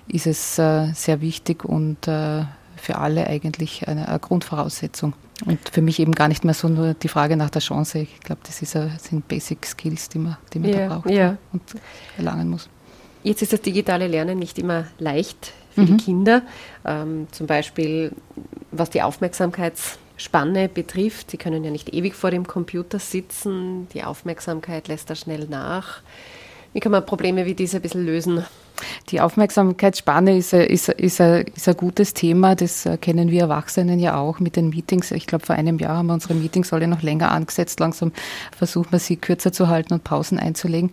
ist 0.08 0.28
es 0.28 0.58
äh, 0.60 0.92
sehr 0.94 1.22
wichtig 1.22 1.66
und 1.66 2.08
äh, 2.08 2.44
für 2.76 2.98
alle 2.98 3.28
eigentlich 3.28 3.88
eine, 3.88 4.08
eine, 4.08 4.20
Grundvoraussetzung. 4.20 5.14
Und 5.46 5.60
für 5.70 5.82
mich 5.82 6.00
eben 6.00 6.14
gar 6.14 6.28
nicht 6.28 6.44
mehr 6.44 6.54
so 6.54 6.68
nur 6.68 6.94
die 6.96 7.08
Frage 7.08 7.38
nach 7.38 7.50
der 7.50 7.62
Chance. 7.62 8.00
Ich 8.00 8.20
glaube, 8.22 8.42
das 8.46 8.62
ist, 8.62 8.72
sind 8.72 9.28
Basic 9.28 9.66
Skills, 9.66 10.10
die 10.10 10.20
man, 10.20 10.38
die 10.54 10.60
man 10.60 10.70
ja, 10.72 10.88
da 10.88 10.96
braucht 10.96 11.10
ja. 11.10 11.38
und 11.54 11.62
erlangen 12.18 12.50
muss. 12.50 12.70
Jetzt 13.24 13.42
ist 13.42 13.54
das 13.54 13.62
digitale 13.62 14.08
Lernen 14.08 14.40
nicht 14.40 14.58
immer 14.58 14.86
leicht 14.98 15.54
für 15.72 15.82
mhm. 15.82 15.98
die 15.98 16.04
Kinder. 16.04 16.42
Ähm, 16.86 17.28
zum 17.32 17.46
Beispiel, 17.46 18.12
was 18.72 18.90
die 18.90 19.02
Aufmerksamkeitsspanne 19.02 20.70
betrifft. 20.70 21.32
Sie 21.32 21.38
können 21.38 21.64
ja 21.64 21.72
nicht 21.72 21.94
ewig 21.94 22.16
vor 22.16 22.32
dem 22.32 22.48
Computer 22.48 23.00
sitzen. 23.00 23.88
Die 23.94 24.04
Aufmerksamkeit 24.04 24.88
lässt 24.88 25.10
da 25.10 25.16
schnell 25.16 25.48
nach. 25.48 26.02
Wie 26.74 26.80
kann 26.80 26.92
man 26.92 27.06
Probleme 27.06 27.46
wie 27.46 27.54
diese 27.54 27.78
ein 27.78 27.82
bisschen 27.82 28.06
lösen? 28.06 28.44
Die 29.10 29.22
Aufmerksamkeitsspanne 29.22 30.38
ist, 30.38 30.54
ist, 30.54 30.90
ist, 30.90 31.20
ist 31.20 31.68
ein 31.68 31.78
gutes 31.78 32.14
Thema. 32.14 32.56
Das 32.56 32.88
kennen 33.02 33.32
wir 33.32 33.42
Erwachsenen 33.42 34.00
ja 34.00 34.18
auch 34.18 34.40
mit 34.40 34.56
den 34.56 34.70
Meetings. 34.70 35.12
Ich 35.12 35.28
glaube, 35.28 35.46
vor 35.46 35.56
einem 35.56 35.80
Jahr 35.80 35.98
haben 35.98 36.08
wir 36.08 36.14
unsere 36.14 36.34
Meetings 36.34 36.74
alle 36.74 36.88
noch 36.88 37.02
länger 37.02 37.32
angesetzt. 37.32 37.80
Langsam 37.80 38.12
versuchen 38.56 38.92
wir 38.92 39.00
sie 39.00 39.16
kürzer 39.16 39.52
zu 39.52 39.68
halten 39.68 39.94
und 39.94 40.04
Pausen 40.04 40.40
einzulegen. 40.40 40.92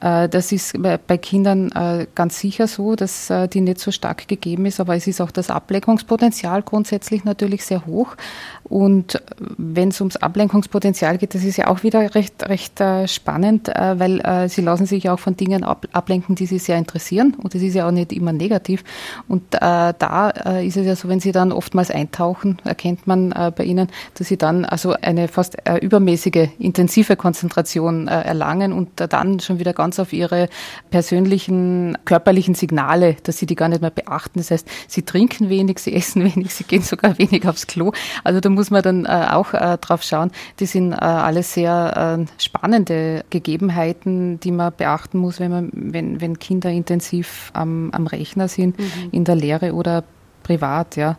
Äh, 0.00 0.28
das 0.28 0.52
ist 0.52 0.76
bei 0.82 1.18
Kindern 1.18 1.72
äh, 1.72 2.06
ganz 2.14 2.38
sicher 2.38 2.66
so, 2.66 2.94
dass 2.94 3.30
äh, 3.30 3.48
die 3.48 3.60
nicht 3.60 3.80
so 3.80 3.90
stark 3.90 4.28
gegeben 4.28 4.66
ist, 4.66 4.80
aber 4.80 4.96
es 4.96 5.06
ist 5.06 5.20
auch 5.20 5.30
das 5.30 5.50
Ablenkungspotenzial 5.50 6.62
grundsätzlich 6.62 7.24
natürlich 7.24 7.64
sehr 7.64 7.86
hoch. 7.86 8.16
Und 8.64 9.22
wenn 9.38 9.88
es 9.88 10.00
ums 10.00 10.16
Ablenkungspotenzial 10.16 11.18
geht, 11.18 11.34
das 11.34 11.44
ist 11.44 11.56
ja 11.56 11.68
auch 11.68 11.82
wieder 11.82 12.14
recht, 12.14 12.48
recht 12.48 12.82
spannend, 13.06 13.68
weil 13.68 14.48
sie 14.48 14.62
lassen 14.62 14.86
sich 14.86 15.10
auch 15.10 15.18
von 15.18 15.36
Dingen 15.36 15.64
ablenken, 15.64 16.34
die 16.34 16.46
sie 16.46 16.58
sehr 16.58 16.78
interessieren 16.78 17.23
passieren 17.24 17.34
und 17.42 17.54
das 17.54 17.62
ist 17.62 17.74
ja 17.74 17.86
auch 17.86 17.92
nicht 17.92 18.12
immer 18.12 18.32
negativ. 18.32 18.84
Und 19.28 19.54
äh, 19.54 19.58
da 19.60 20.30
äh, 20.30 20.66
ist 20.66 20.76
es 20.76 20.86
ja 20.86 20.96
so, 20.96 21.08
wenn 21.08 21.20
sie 21.20 21.32
dann 21.32 21.52
oftmals 21.52 21.90
eintauchen, 21.90 22.58
erkennt 22.64 23.06
man 23.06 23.32
äh, 23.32 23.52
bei 23.54 23.64
ihnen, 23.64 23.88
dass 24.14 24.28
sie 24.28 24.36
dann 24.36 24.64
also 24.64 24.94
eine 25.00 25.28
fast 25.28 25.56
äh, 25.66 25.78
übermäßige, 25.78 26.48
intensive 26.58 27.16
Konzentration 27.16 28.08
äh, 28.08 28.22
erlangen 28.22 28.72
und 28.72 28.88
dann 28.96 29.40
schon 29.40 29.58
wieder 29.58 29.72
ganz 29.72 29.98
auf 29.98 30.12
ihre 30.12 30.48
persönlichen, 30.90 31.96
körperlichen 32.04 32.54
Signale, 32.54 33.16
dass 33.22 33.38
sie 33.38 33.46
die 33.46 33.54
gar 33.54 33.68
nicht 33.68 33.80
mehr 33.80 33.90
beachten. 33.90 34.38
Das 34.38 34.50
heißt, 34.50 34.68
sie 34.88 35.02
trinken 35.02 35.48
wenig, 35.48 35.78
sie 35.78 35.94
essen 35.94 36.24
wenig, 36.24 36.54
sie 36.54 36.64
gehen 36.64 36.82
sogar 36.82 37.18
wenig 37.18 37.46
aufs 37.46 37.66
Klo. 37.66 37.92
Also 38.22 38.40
da 38.40 38.48
muss 38.48 38.70
man 38.70 38.82
dann 38.82 39.04
äh, 39.04 39.28
auch 39.30 39.52
drauf 39.52 40.02
schauen. 40.02 40.30
Die 40.58 40.66
sind 40.66 40.92
alles 40.94 41.54
sehr 41.54 42.26
spannende 42.38 43.24
Gegebenheiten, 43.30 44.40
die 44.40 44.50
man 44.50 44.72
beachten 44.76 45.18
muss, 45.18 45.40
wenn 45.40 45.50
man, 45.50 45.70
wenn, 45.72 46.20
wenn 46.20 46.38
Kinder 46.38 46.70
intensiv 46.70 47.13
intensiv 47.14 47.50
am, 47.52 47.90
am 47.92 48.06
Rechner 48.06 48.48
sind, 48.48 48.78
mhm. 48.78 49.08
in 49.12 49.24
der 49.24 49.36
Lehre 49.36 49.72
oder 49.72 50.04
privat, 50.42 50.96
ja. 50.96 51.16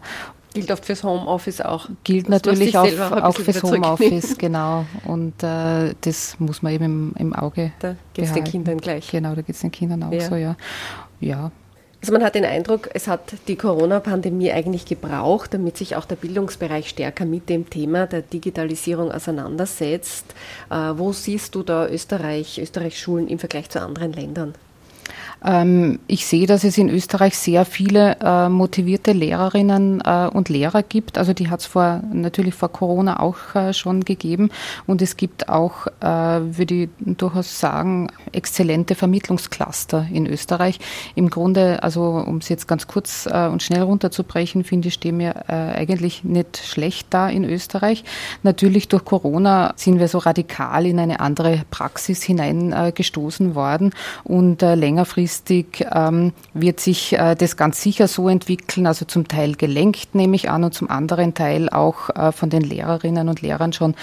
Gilt 0.54 0.72
oft 0.72 0.86
fürs 0.86 1.04
Homeoffice 1.04 1.60
auch. 1.60 1.90
Gilt 2.06 2.30
natürlich 2.30 2.78
auch, 2.78 3.12
auch 3.12 3.36
fürs 3.36 3.62
Homeoffice, 3.62 4.38
genau. 4.38 4.86
Und 5.06 5.44
äh, 5.44 5.94
das 6.00 6.40
muss 6.40 6.62
man 6.62 6.74
eben 6.74 6.86
im, 6.86 7.14
im 7.18 7.34
Auge 7.34 7.74
Da 7.80 7.96
geht 8.14 8.26
es 8.26 8.34
den 8.34 8.46
Kindern 8.46 8.78
gleich. 8.78 9.10
Genau, 9.12 9.36
da 9.36 9.42
geht 9.42 9.56
es 9.56 9.62
den 9.62 9.72
Kindern 9.72 10.04
auch 10.04 10.14
ja. 10.14 10.22
so, 10.22 10.36
ja. 10.36 10.56
Ja, 11.20 11.52
also 12.06 12.14
man 12.14 12.24
hat 12.24 12.36
den 12.36 12.46
Eindruck, 12.46 12.90
es 12.94 13.08
hat 13.08 13.34
die 13.48 13.56
Corona-Pandemie 13.56 14.52
eigentlich 14.52 14.86
gebraucht, 14.86 15.56
damit 15.56 15.76
sich 15.76 15.96
auch 15.96 16.06
der 16.06 16.18
Bildungsbereich 16.18 16.88
stärker 16.88 17.26
mit 17.26 17.50
dem 17.50 17.68
Thema 17.68 18.06
der 18.06 18.22
Digitalisierung 18.22 19.12
auseinandersetzt. 19.12 20.36
Äh, 20.70 20.76
wo 20.76 21.14
siehst 21.14 21.56
du 21.56 21.64
da 21.64 21.88
Österreich, 21.88 22.60
Österreichs 22.62 23.00
Schulen 23.00 23.28
im 23.28 23.40
Vergleich 23.40 23.72
zu 23.72 23.82
anderen 23.82 24.14
Ländern? 24.14 24.54
Ähm, 25.46 26.00
ich 26.08 26.26
sehe, 26.26 26.48
dass 26.48 26.64
es 26.64 26.78
in 26.78 26.90
Österreich 26.90 27.38
sehr 27.38 27.66
viele 27.66 28.18
äh, 28.20 28.50
motivierte 28.50 29.12
Lehrerinnen 29.12 30.02
äh, 30.04 30.28
und 30.34 30.50
Lehrer 30.50 30.82
gibt. 30.82 31.18
Also 31.18 31.34
die 31.34 31.50
hat 31.50 31.60
es 31.60 31.68
vor, 31.68 32.02
natürlich 32.12 32.56
vor 32.56 32.70
Corona 32.70 33.20
auch 33.20 33.54
äh, 33.54 33.74
schon 33.74 34.04
gegeben. 34.04 34.50
Und 34.88 35.02
es 35.02 35.18
gibt 35.18 35.50
auch, 35.50 35.88
würde 36.00 36.74
ich 36.74 36.90
durchaus 37.00 37.60
sagen, 37.60 38.10
exzellente 38.32 38.96
Vermittlungscluster 38.96 40.08
in 40.12 40.26
Österreich. 40.26 40.80
Im 41.16 41.30
Grunde, 41.30 41.84
also 41.84 42.24
um 42.26 42.38
es 42.38 42.50
jetzt 42.50 42.68
ganz 42.68 42.88
kurz 42.88 43.28
und 43.28 43.62
schnell 43.62 43.82
runterzubrechen, 43.82 44.64
finde 44.64 44.88
ich, 44.88 44.96
stehen 44.96 45.20
wir 45.20 45.50
eigentlich 45.50 46.24
nicht 46.24 46.58
schlecht 46.58 47.08
da 47.10 47.28
in 47.30 47.44
Österreich. 47.44 48.04
Natürlich 48.44 48.88
durch 48.88 49.06
Corona 49.06 49.74
sind 49.76 50.00
wir 50.00 50.08
so 50.08 50.20
radikal 50.20 50.86
in 50.86 51.00
eine 51.00 51.20
andere 51.20 51.62
Praxis 51.70 52.24
hineingestoßen 52.24 53.56
worden 53.56 53.92
und 54.24 54.62
längerfristig 54.62 55.35
langfristig 55.36 55.86
ähm, 55.92 56.34
wird 56.54 56.80
sich 56.80 57.14
äh, 57.14 57.36
das 57.36 57.58
ganz 57.58 57.82
sicher 57.82 58.08
so 58.08 58.30
entwickeln, 58.30 58.88
also 58.88 59.06
zum 59.06 59.28
Teil 59.28 59.56
gelenkt, 59.56 60.16
nehme 60.16 60.36
ich 60.36 60.50
an, 60.50 60.64
und 60.64 60.74
zum 60.74 60.90
anderen 60.90 61.34
Teil 61.34 61.70
auch 61.70 62.10
äh, 62.10 62.32
von 62.32 62.50
den 62.50 62.62
Lehrerinnen 62.62 63.30
und 63.30 63.42
Lehrern 63.42 63.74
schon 63.74 63.96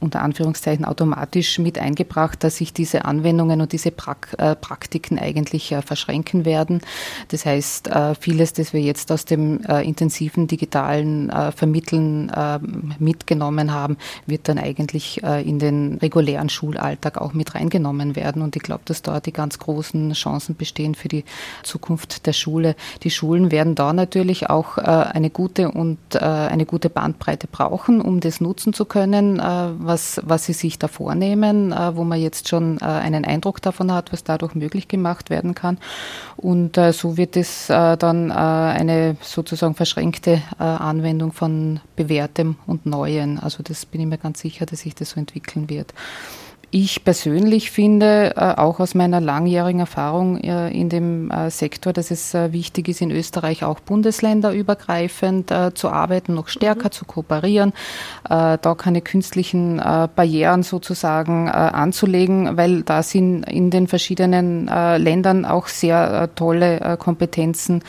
unter 0.00 0.22
Anführungszeichen 0.22 0.84
automatisch 0.84 1.58
mit 1.58 1.78
eingebracht, 1.78 2.42
dass 2.44 2.56
sich 2.56 2.72
diese 2.72 3.04
Anwendungen 3.04 3.60
und 3.60 3.72
diese 3.72 3.90
Prak 3.90 4.34
äh, 4.38 4.54
Praktiken 4.54 5.18
eigentlich 5.18 5.72
äh, 5.72 5.82
verschränken 5.82 6.44
werden. 6.44 6.80
Das 7.28 7.44
heißt, 7.44 7.88
äh, 7.88 8.14
vieles, 8.14 8.52
das 8.52 8.72
wir 8.72 8.80
jetzt 8.80 9.12
aus 9.12 9.24
dem 9.24 9.64
äh, 9.64 9.82
intensiven 9.82 10.46
digitalen 10.46 11.30
Vermitteln 11.54 12.30
mitgenommen 12.98 13.72
haben, 13.72 13.96
wird 14.26 14.48
dann 14.48 14.58
eigentlich 14.58 15.22
in 15.22 15.58
den 15.58 15.98
regulären 16.00 16.48
Schulalltag 16.48 17.18
auch 17.18 17.32
mit 17.32 17.54
reingenommen 17.54 18.16
werden. 18.16 18.42
Und 18.42 18.56
ich 18.56 18.62
glaube, 18.62 18.82
dass 18.84 19.02
dort 19.02 19.26
die 19.26 19.32
ganz 19.32 19.58
großen 19.58 20.12
Chancen 20.12 20.56
bestehen 20.56 20.67
stehen 20.68 20.94
für 20.94 21.08
die 21.08 21.24
Zukunft 21.62 22.26
der 22.26 22.32
Schule. 22.32 22.76
Die 23.02 23.10
Schulen 23.10 23.50
werden 23.50 23.74
da 23.74 23.92
natürlich 23.92 24.50
auch 24.50 24.78
äh, 24.78 24.82
eine 24.82 25.30
gute 25.30 25.70
und 25.70 25.98
äh, 26.14 26.18
eine 26.18 26.66
gute 26.66 26.90
Bandbreite 26.90 27.46
brauchen, 27.46 28.00
um 28.00 28.20
das 28.20 28.40
nutzen 28.40 28.72
zu 28.72 28.84
können, 28.84 29.40
äh, 29.40 29.42
was, 29.78 30.20
was 30.24 30.44
sie 30.46 30.52
sich 30.52 30.78
da 30.78 30.88
vornehmen, 30.88 31.74
wo 31.94 32.04
man 32.04 32.20
jetzt 32.20 32.48
schon 32.48 32.80
einen 32.80 33.24
Eindruck 33.24 33.62
davon 33.62 33.92
hat, 33.92 34.12
was 34.12 34.24
dadurch 34.24 34.54
möglich 34.54 34.88
gemacht 34.88 35.30
werden 35.30 35.54
kann. 35.54 35.78
Und 36.36 36.78
so 36.92 37.16
wird 37.16 37.36
es 37.36 37.66
dann 37.68 38.30
eine 38.30 39.16
sozusagen 39.20 39.74
verschränkte 39.74 40.42
Anwendung 40.58 41.32
von 41.32 41.80
Bewährtem 41.96 42.56
und 42.66 42.86
Neuen. 42.86 43.38
Also 43.38 43.62
das 43.62 43.86
bin 43.86 44.00
ich 44.00 44.06
mir 44.06 44.18
ganz 44.18 44.40
sicher, 44.40 44.66
dass 44.66 44.80
sich 44.80 44.94
das 44.94 45.10
so 45.10 45.20
entwickeln 45.20 45.68
wird. 45.68 45.92
Ich 46.70 47.02
persönlich 47.02 47.70
finde, 47.70 48.34
äh, 48.36 48.40
auch 48.60 48.78
aus 48.78 48.94
meiner 48.94 49.22
langjährigen 49.22 49.80
Erfahrung 49.80 50.36
äh, 50.36 50.68
in 50.68 50.90
dem 50.90 51.30
äh, 51.30 51.50
Sektor, 51.50 51.94
dass 51.94 52.10
es 52.10 52.34
wichtig 52.34 52.88
ist, 52.88 53.00
in 53.00 53.10
Österreich 53.10 53.64
auch 53.64 53.80
bundesländerübergreifend 53.80 55.52
zu 55.74 55.88
arbeiten, 55.88 56.34
noch 56.34 56.48
stärker 56.48 56.88
mhm. 56.88 56.92
zu 56.92 57.04
kooperieren, 57.04 57.72
da 58.28 58.58
keine 58.76 59.00
künstlichen 59.00 59.76
Barrieren 59.78 60.62
sozusagen 60.62 61.48
anzulegen, 61.48 62.56
weil 62.56 62.82
da 62.82 63.02
sind 63.02 63.44
in 63.44 63.70
den 63.70 63.88
verschiedenen 63.88 64.66
Ländern 64.66 65.44
auch 65.44 65.68
sehr 65.68 66.30
tolle 66.34 66.96
Kompetenzen 66.98 67.82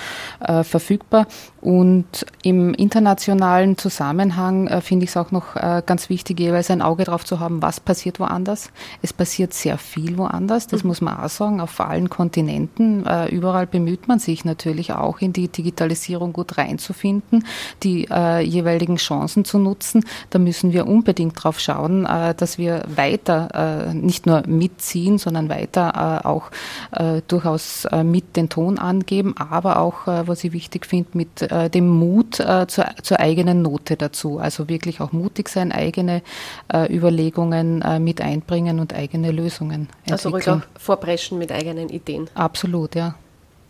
verfügbar. 0.64 1.28
Und 1.62 2.26
im 2.44 2.74
internationalen 2.74 3.78
Zusammenhang 3.78 4.82
finde 4.82 5.04
ich 5.04 5.12
es 5.12 5.18
auch 5.18 5.32
noch 5.32 5.56
ganz 5.86 6.10
wichtig, 6.10 6.40
jeweils 6.40 6.72
ein 6.72 6.82
Auge 6.82 7.04
drauf 7.04 7.26
zu 7.26 7.40
haben, 7.40 7.62
was 7.62 7.80
passiert 7.80 8.20
woanders 8.20 8.70
es 9.02 9.14
passiert 9.14 9.54
sehr 9.54 9.78
viel 9.78 10.18
woanders, 10.18 10.68
das 10.68 10.84
mhm. 10.84 10.90
muss 10.90 11.02
man 11.02 11.18
auch 11.18 11.30
sagen, 11.30 11.62
auf 11.62 11.80
allen 11.80 12.10
Kontinenten. 12.10 13.06
Äh, 13.06 13.28
überall 13.30 13.68
bemüht 13.68 14.08
man 14.08 14.20
sich 14.20 14.46
natürlich 14.46 14.94
auch 14.94 15.20
in 15.20 15.34
die 15.34 15.48
Digitalisierung 15.48 16.34
gut 16.34 16.58
reinzufinden, 16.58 17.46
die 17.84 18.08
äh, 18.10 18.42
jeweiligen 18.42 18.98
Chancen 18.98 19.46
zu 19.46 19.58
nutzen. 19.58 20.06
Da 20.30 20.40
müssen 20.40 20.74
wir 20.74 20.88
unbedingt 20.88 21.38
darauf 21.38 21.60
schauen, 21.60 22.06
äh, 22.06 22.36
dass 22.36 22.58
wir 22.58 22.84
weiter 22.94 23.90
äh, 23.90 23.94
nicht 23.94 24.26
nur 24.26 24.44
mitziehen, 24.48 25.18
sondern 25.18 25.50
weiter 25.50 26.22
äh, 26.24 26.28
auch 26.28 26.52
äh, 26.92 27.22
durchaus 27.28 27.88
mit 28.04 28.36
den 28.36 28.50
Ton 28.50 28.78
angeben, 28.78 29.36
aber 29.38 29.80
auch, 29.80 30.08
was 30.08 30.44
ich 30.44 30.52
wichtig 30.52 30.86
finde, 30.86 31.10
mit 31.14 31.49
dem 31.74 31.88
Mut 31.88 32.36
zur, 32.36 32.68
zur, 32.68 33.20
eigenen 33.20 33.62
Note 33.62 33.98
dazu. 33.98 34.40
Also 34.40 34.70
wirklich 34.70 35.02
auch 35.02 35.12
mutig 35.12 35.50
sein, 35.50 35.72
eigene 35.72 36.22
Überlegungen 36.90 37.84
mit 38.00 38.22
einbringen 38.22 38.40
einbringen 38.40 38.80
und 38.80 38.94
eigene 38.94 39.32
Lösungen 39.32 39.90
entwickeln. 40.06 40.12
Also 40.12 40.30
ruhig 40.30 40.50
auch 40.50 40.62
vorpreschen 40.78 41.38
mit 41.38 41.52
eigenen 41.52 41.90
Ideen. 41.90 42.30
Absolut, 42.34 42.96
ja. 42.96 43.16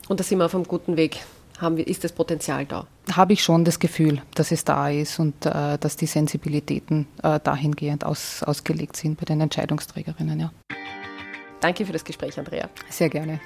Und 0.08 0.20
da 0.20 0.24
sind 0.24 0.40
wir 0.40 0.46
auf 0.46 0.56
einem 0.56 0.66
guten 0.66 0.98
Weg. 0.98 1.20
Haben 1.60 1.76
wir, 1.76 1.88
ist 1.88 2.04
das 2.06 2.14
Potenzial 2.14 2.66
da? 2.66 2.88
Habe 3.12 3.34
ich 3.34 3.44
schon 3.44 3.66
das 3.66 3.80
Gefühl, 3.80 4.22
dass 4.34 4.52
es 4.52 4.64
da 4.64 4.90
ist 4.90 5.20
und 5.20 5.46
äh, 5.46 5.78
dass 5.78 5.98
die 5.98 6.06
Sensibilitäten 6.06 7.06
äh, 7.22 7.40
dahingehend 7.44 8.06
aus, 8.06 8.44
ausgelegt 8.44 8.96
sind 8.96 9.20
bei 9.20 9.26
den 9.26 9.42
Entscheidungsträgerinnen. 9.42 10.40
Ja. 10.40 10.52
Danke 11.60 11.86
für 11.86 11.92
das 11.92 12.06
Gespräch, 12.06 12.40
Andrea. 12.40 12.70
Sehr 12.90 13.10
gerne. 13.10 13.42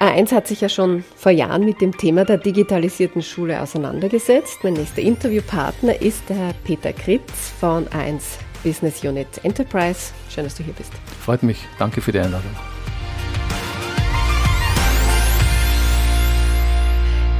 A1 0.00 0.30
hat 0.30 0.46
sich 0.46 0.60
ja 0.60 0.68
schon 0.68 1.02
vor 1.16 1.32
Jahren 1.32 1.64
mit 1.64 1.80
dem 1.80 1.96
Thema 1.96 2.24
der 2.24 2.38
digitalisierten 2.38 3.20
Schule 3.20 3.60
auseinandergesetzt. 3.60 4.62
Mein 4.62 4.74
nächster 4.74 5.02
Interviewpartner 5.02 6.00
ist 6.00 6.22
der 6.28 6.54
Peter 6.62 6.92
Kritz 6.92 7.50
von 7.58 7.84
A1 7.88 8.22
Business 8.62 9.02
Unit 9.02 9.26
Enterprise. 9.42 10.12
Schön, 10.30 10.44
dass 10.44 10.54
du 10.54 10.62
hier 10.62 10.74
bist. 10.74 10.92
Freut 11.24 11.42
mich. 11.42 11.66
Danke 11.80 12.00
für 12.00 12.12
die 12.12 12.20
Einladung. 12.20 12.52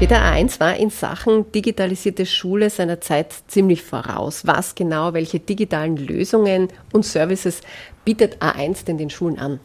Peter 0.00 0.16
A1 0.16 0.58
war 0.58 0.76
in 0.76 0.90
Sachen 0.90 1.52
digitalisierte 1.52 2.26
Schule 2.26 2.70
seiner 2.70 3.00
Zeit 3.00 3.34
ziemlich 3.46 3.84
voraus. 3.84 4.48
Was 4.48 4.74
genau, 4.74 5.12
welche 5.12 5.38
digitalen 5.38 5.96
Lösungen 5.96 6.68
und 6.92 7.04
Services 7.04 7.60
bietet 8.04 8.42
A1 8.42 8.84
denn 8.84 8.98
den 8.98 9.10
Schulen 9.10 9.38
an? 9.38 9.60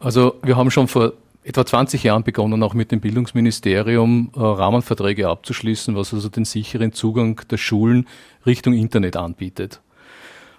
Also 0.00 0.34
wir 0.42 0.56
haben 0.56 0.72
schon 0.72 0.88
vor 0.88 1.12
etwa 1.42 1.64
20 1.64 2.02
Jahren 2.02 2.22
begonnen, 2.22 2.62
auch 2.62 2.74
mit 2.74 2.92
dem 2.92 3.00
Bildungsministerium 3.00 4.30
äh, 4.34 4.40
Rahmenverträge 4.40 5.28
abzuschließen, 5.28 5.96
was 5.96 6.12
also 6.12 6.28
den 6.28 6.44
sicheren 6.44 6.92
Zugang 6.92 7.40
der 7.50 7.56
Schulen 7.56 8.06
Richtung 8.44 8.74
Internet 8.74 9.16
anbietet. 9.16 9.80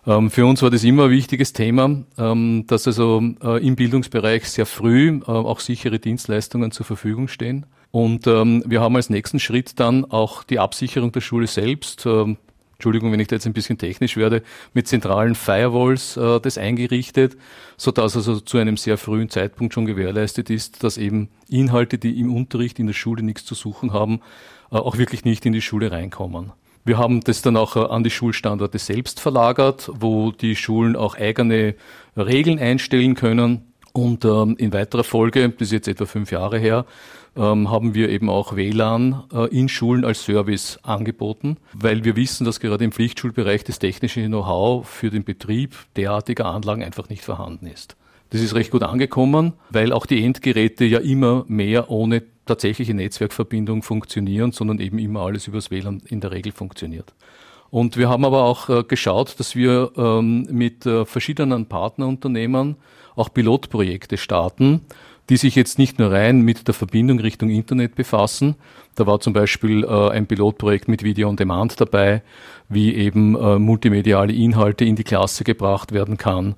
Ähm, 0.07 0.31
für 0.31 0.45
uns 0.45 0.61
war 0.63 0.71
das 0.71 0.83
immer 0.83 1.05
ein 1.05 1.11
wichtiges 1.11 1.53
Thema, 1.53 2.03
ähm, 2.17 2.65
dass 2.67 2.87
also 2.87 3.21
äh, 3.43 3.65
im 3.65 3.75
Bildungsbereich 3.75 4.49
sehr 4.49 4.65
früh 4.65 5.19
äh, 5.19 5.23
auch 5.25 5.59
sichere 5.59 5.99
Dienstleistungen 5.99 6.71
zur 6.71 6.85
Verfügung 6.85 7.27
stehen. 7.27 7.67
Und 7.91 8.25
ähm, 8.25 8.63
wir 8.65 8.81
haben 8.81 8.95
als 8.95 9.09
nächsten 9.09 9.39
Schritt 9.39 9.79
dann 9.79 10.05
auch 10.05 10.43
die 10.43 10.59
Absicherung 10.59 11.11
der 11.11 11.21
Schule 11.21 11.47
selbst, 11.47 12.07
Entschuldigung, 12.81 13.11
wenn 13.11 13.19
ich 13.19 13.27
da 13.27 13.35
jetzt 13.35 13.45
ein 13.45 13.53
bisschen 13.53 13.77
technisch 13.77 14.17
werde, 14.17 14.41
mit 14.73 14.87
zentralen 14.87 15.35
Firewalls 15.35 16.17
äh, 16.17 16.39
das 16.39 16.57
eingerichtet, 16.57 17.37
so 17.77 17.91
dass 17.91 18.15
also 18.15 18.39
zu 18.39 18.57
einem 18.57 18.75
sehr 18.75 18.97
frühen 18.97 19.29
Zeitpunkt 19.29 19.75
schon 19.75 19.85
gewährleistet 19.85 20.49
ist, 20.49 20.83
dass 20.83 20.97
eben 20.97 21.29
Inhalte, 21.47 21.99
die 21.99 22.19
im 22.19 22.35
Unterricht 22.35 22.79
in 22.79 22.87
der 22.87 22.95
Schule 22.95 23.21
nichts 23.21 23.45
zu 23.45 23.53
suchen 23.53 23.93
haben, 23.93 24.21
äh, 24.71 24.77
auch 24.77 24.97
wirklich 24.97 25.25
nicht 25.25 25.45
in 25.45 25.53
die 25.53 25.61
Schule 25.61 25.91
reinkommen. 25.91 26.53
Wir 26.83 26.97
haben 26.97 27.21
das 27.21 27.43
dann 27.43 27.55
auch 27.55 27.75
äh, 27.75 27.81
an 27.81 28.03
die 28.03 28.09
Schulstandorte 28.09 28.79
selbst 28.79 29.19
verlagert, 29.19 29.91
wo 29.93 30.31
die 30.31 30.55
Schulen 30.55 30.95
auch 30.95 31.15
eigene 31.15 31.75
Regeln 32.17 32.57
einstellen 32.57 33.13
können. 33.13 33.70
Und 33.93 34.25
ähm, 34.25 34.55
in 34.57 34.73
weiterer 34.73 35.03
Folge, 35.03 35.49
das 35.49 35.67
ist 35.67 35.71
jetzt 35.71 35.87
etwa 35.87 36.05
fünf 36.05 36.31
Jahre 36.31 36.57
her, 36.57 36.85
ähm, 37.35 37.69
haben 37.69 37.93
wir 37.93 38.09
eben 38.09 38.29
auch 38.29 38.55
WLAN 38.55 39.23
äh, 39.33 39.47
in 39.57 39.69
Schulen 39.69 40.05
als 40.05 40.23
Service 40.23 40.79
angeboten, 40.83 41.57
weil 41.73 42.03
wir 42.03 42.15
wissen, 42.15 42.45
dass 42.45 42.59
gerade 42.59 42.83
im 42.83 42.91
Pflichtschulbereich 42.91 43.63
das 43.63 43.79
technische 43.79 44.25
Know-how 44.25 44.87
für 44.87 45.09
den 45.09 45.23
Betrieb 45.23 45.75
derartiger 45.95 46.45
Anlagen 46.45 46.83
einfach 46.83 47.09
nicht 47.09 47.23
vorhanden 47.23 47.67
ist. 47.67 47.95
Das 48.31 48.41
ist 48.41 48.55
recht 48.55 48.71
gut 48.71 48.83
angekommen, 48.83 49.53
weil 49.69 49.91
auch 49.91 50.05
die 50.05 50.23
Endgeräte 50.23 50.85
ja 50.85 50.99
immer 50.99 51.43
mehr 51.47 51.89
ohne 51.89 52.23
tatsächliche 52.45 52.93
Netzwerkverbindung 52.93 53.83
funktionieren, 53.83 54.51
sondern 54.51 54.79
eben 54.79 54.99
immer 54.99 55.21
alles 55.21 55.47
übers 55.47 55.69
WLAN 55.69 56.01
in 56.07 56.21
der 56.21 56.31
Regel 56.31 56.51
funktioniert. 56.51 57.13
Und 57.71 57.95
wir 57.97 58.09
haben 58.09 58.25
aber 58.25 58.43
auch 58.43 58.69
äh, 58.69 58.83
geschaut, 58.83 59.39
dass 59.39 59.55
wir 59.55 59.91
ähm, 59.97 60.43
mit 60.51 60.85
äh, 60.85 61.05
verschiedenen 61.05 61.65
Partnerunternehmen 61.65 62.75
auch 63.15 63.33
Pilotprojekte 63.33 64.17
starten, 64.17 64.81
die 65.29 65.37
sich 65.37 65.55
jetzt 65.55 65.77
nicht 65.77 65.99
nur 65.99 66.11
rein 66.11 66.41
mit 66.41 66.67
der 66.67 66.73
Verbindung 66.73 67.19
Richtung 67.19 67.49
Internet 67.49 67.95
befassen. 67.95 68.55
Da 68.95 69.07
war 69.07 69.19
zum 69.21 69.33
Beispiel 69.33 69.85
äh, 69.85 70.09
ein 70.09 70.27
Pilotprojekt 70.27 70.87
mit 70.87 71.03
Video 71.03 71.29
on 71.29 71.37
Demand 71.37 71.79
dabei, 71.79 72.21
wie 72.67 72.93
eben 72.93 73.35
äh, 73.35 73.57
multimediale 73.57 74.33
Inhalte 74.33 74.83
in 74.83 74.95
die 74.97 75.05
Klasse 75.05 75.43
gebracht 75.45 75.93
werden 75.93 76.17
kann. 76.17 76.55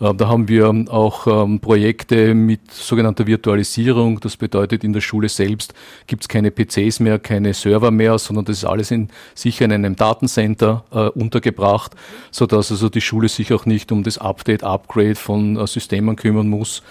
Äh, 0.00 0.14
da 0.14 0.28
haben 0.28 0.48
wir 0.48 0.68
auch 0.88 1.26
ähm, 1.26 1.60
Projekte 1.60 2.34
mit 2.34 2.72
sogenannter 2.72 3.26
Virtualisierung. 3.26 4.18
Das 4.20 4.36
bedeutet, 4.36 4.82
in 4.82 4.92
der 4.92 5.00
Schule 5.00 5.28
selbst 5.28 5.74
gibt 6.06 6.22
es 6.22 6.28
keine 6.28 6.50
PCs 6.50 7.00
mehr, 7.00 7.18
keine 7.18 7.54
Server 7.54 7.90
mehr, 7.90 8.18
sondern 8.18 8.44
das 8.44 8.58
ist 8.58 8.64
alles 8.64 8.90
in, 8.90 9.08
sicher 9.34 9.64
in 9.64 9.72
einem 9.72 9.94
Datencenter 9.96 10.84
äh, 10.90 11.08
untergebracht, 11.08 11.92
so 12.30 12.46
dass 12.46 12.70
also 12.70 12.88
die 12.88 13.00
Schule 13.00 13.28
sich 13.28 13.52
auch 13.52 13.66
nicht 13.66 13.92
um 13.92 14.02
das 14.02 14.18
Update, 14.18 14.64
Upgrade 14.64 15.14
von 15.14 15.56
äh, 15.56 15.66
Systemen 15.66 16.16
kümmern 16.16 16.48
muss. 16.48 16.82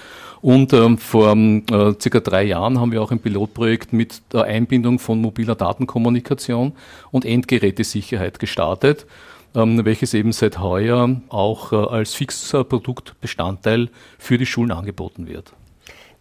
Und 0.46 0.74
ähm, 0.74 1.00
vor 1.00 1.32
ähm, 1.32 1.64
äh, 1.72 1.94
circa 2.00 2.20
drei 2.20 2.44
Jahren 2.44 2.80
haben 2.80 2.92
wir 2.92 3.02
auch 3.02 3.10
ein 3.10 3.18
Pilotprojekt 3.18 3.94
mit 3.94 4.22
der 4.32 4.44
Einbindung 4.44 5.00
von 5.00 5.20
mobiler 5.20 5.56
Datenkommunikation 5.56 6.74
und 7.10 7.26
Endgerätesicherheit 7.26 8.38
gestartet, 8.38 9.08
ähm, 9.56 9.84
welches 9.86 10.14
eben 10.14 10.32
seit 10.34 10.60
heuer 10.60 11.20
auch 11.30 11.74
äh, 11.74 11.78
als 11.78 12.14
fixer 12.14 12.64
Produktbestandteil 12.64 13.90
für 14.20 14.38
die 14.38 14.46
Schulen 14.46 14.72
angeboten 14.72 15.26
wird. 15.26 15.52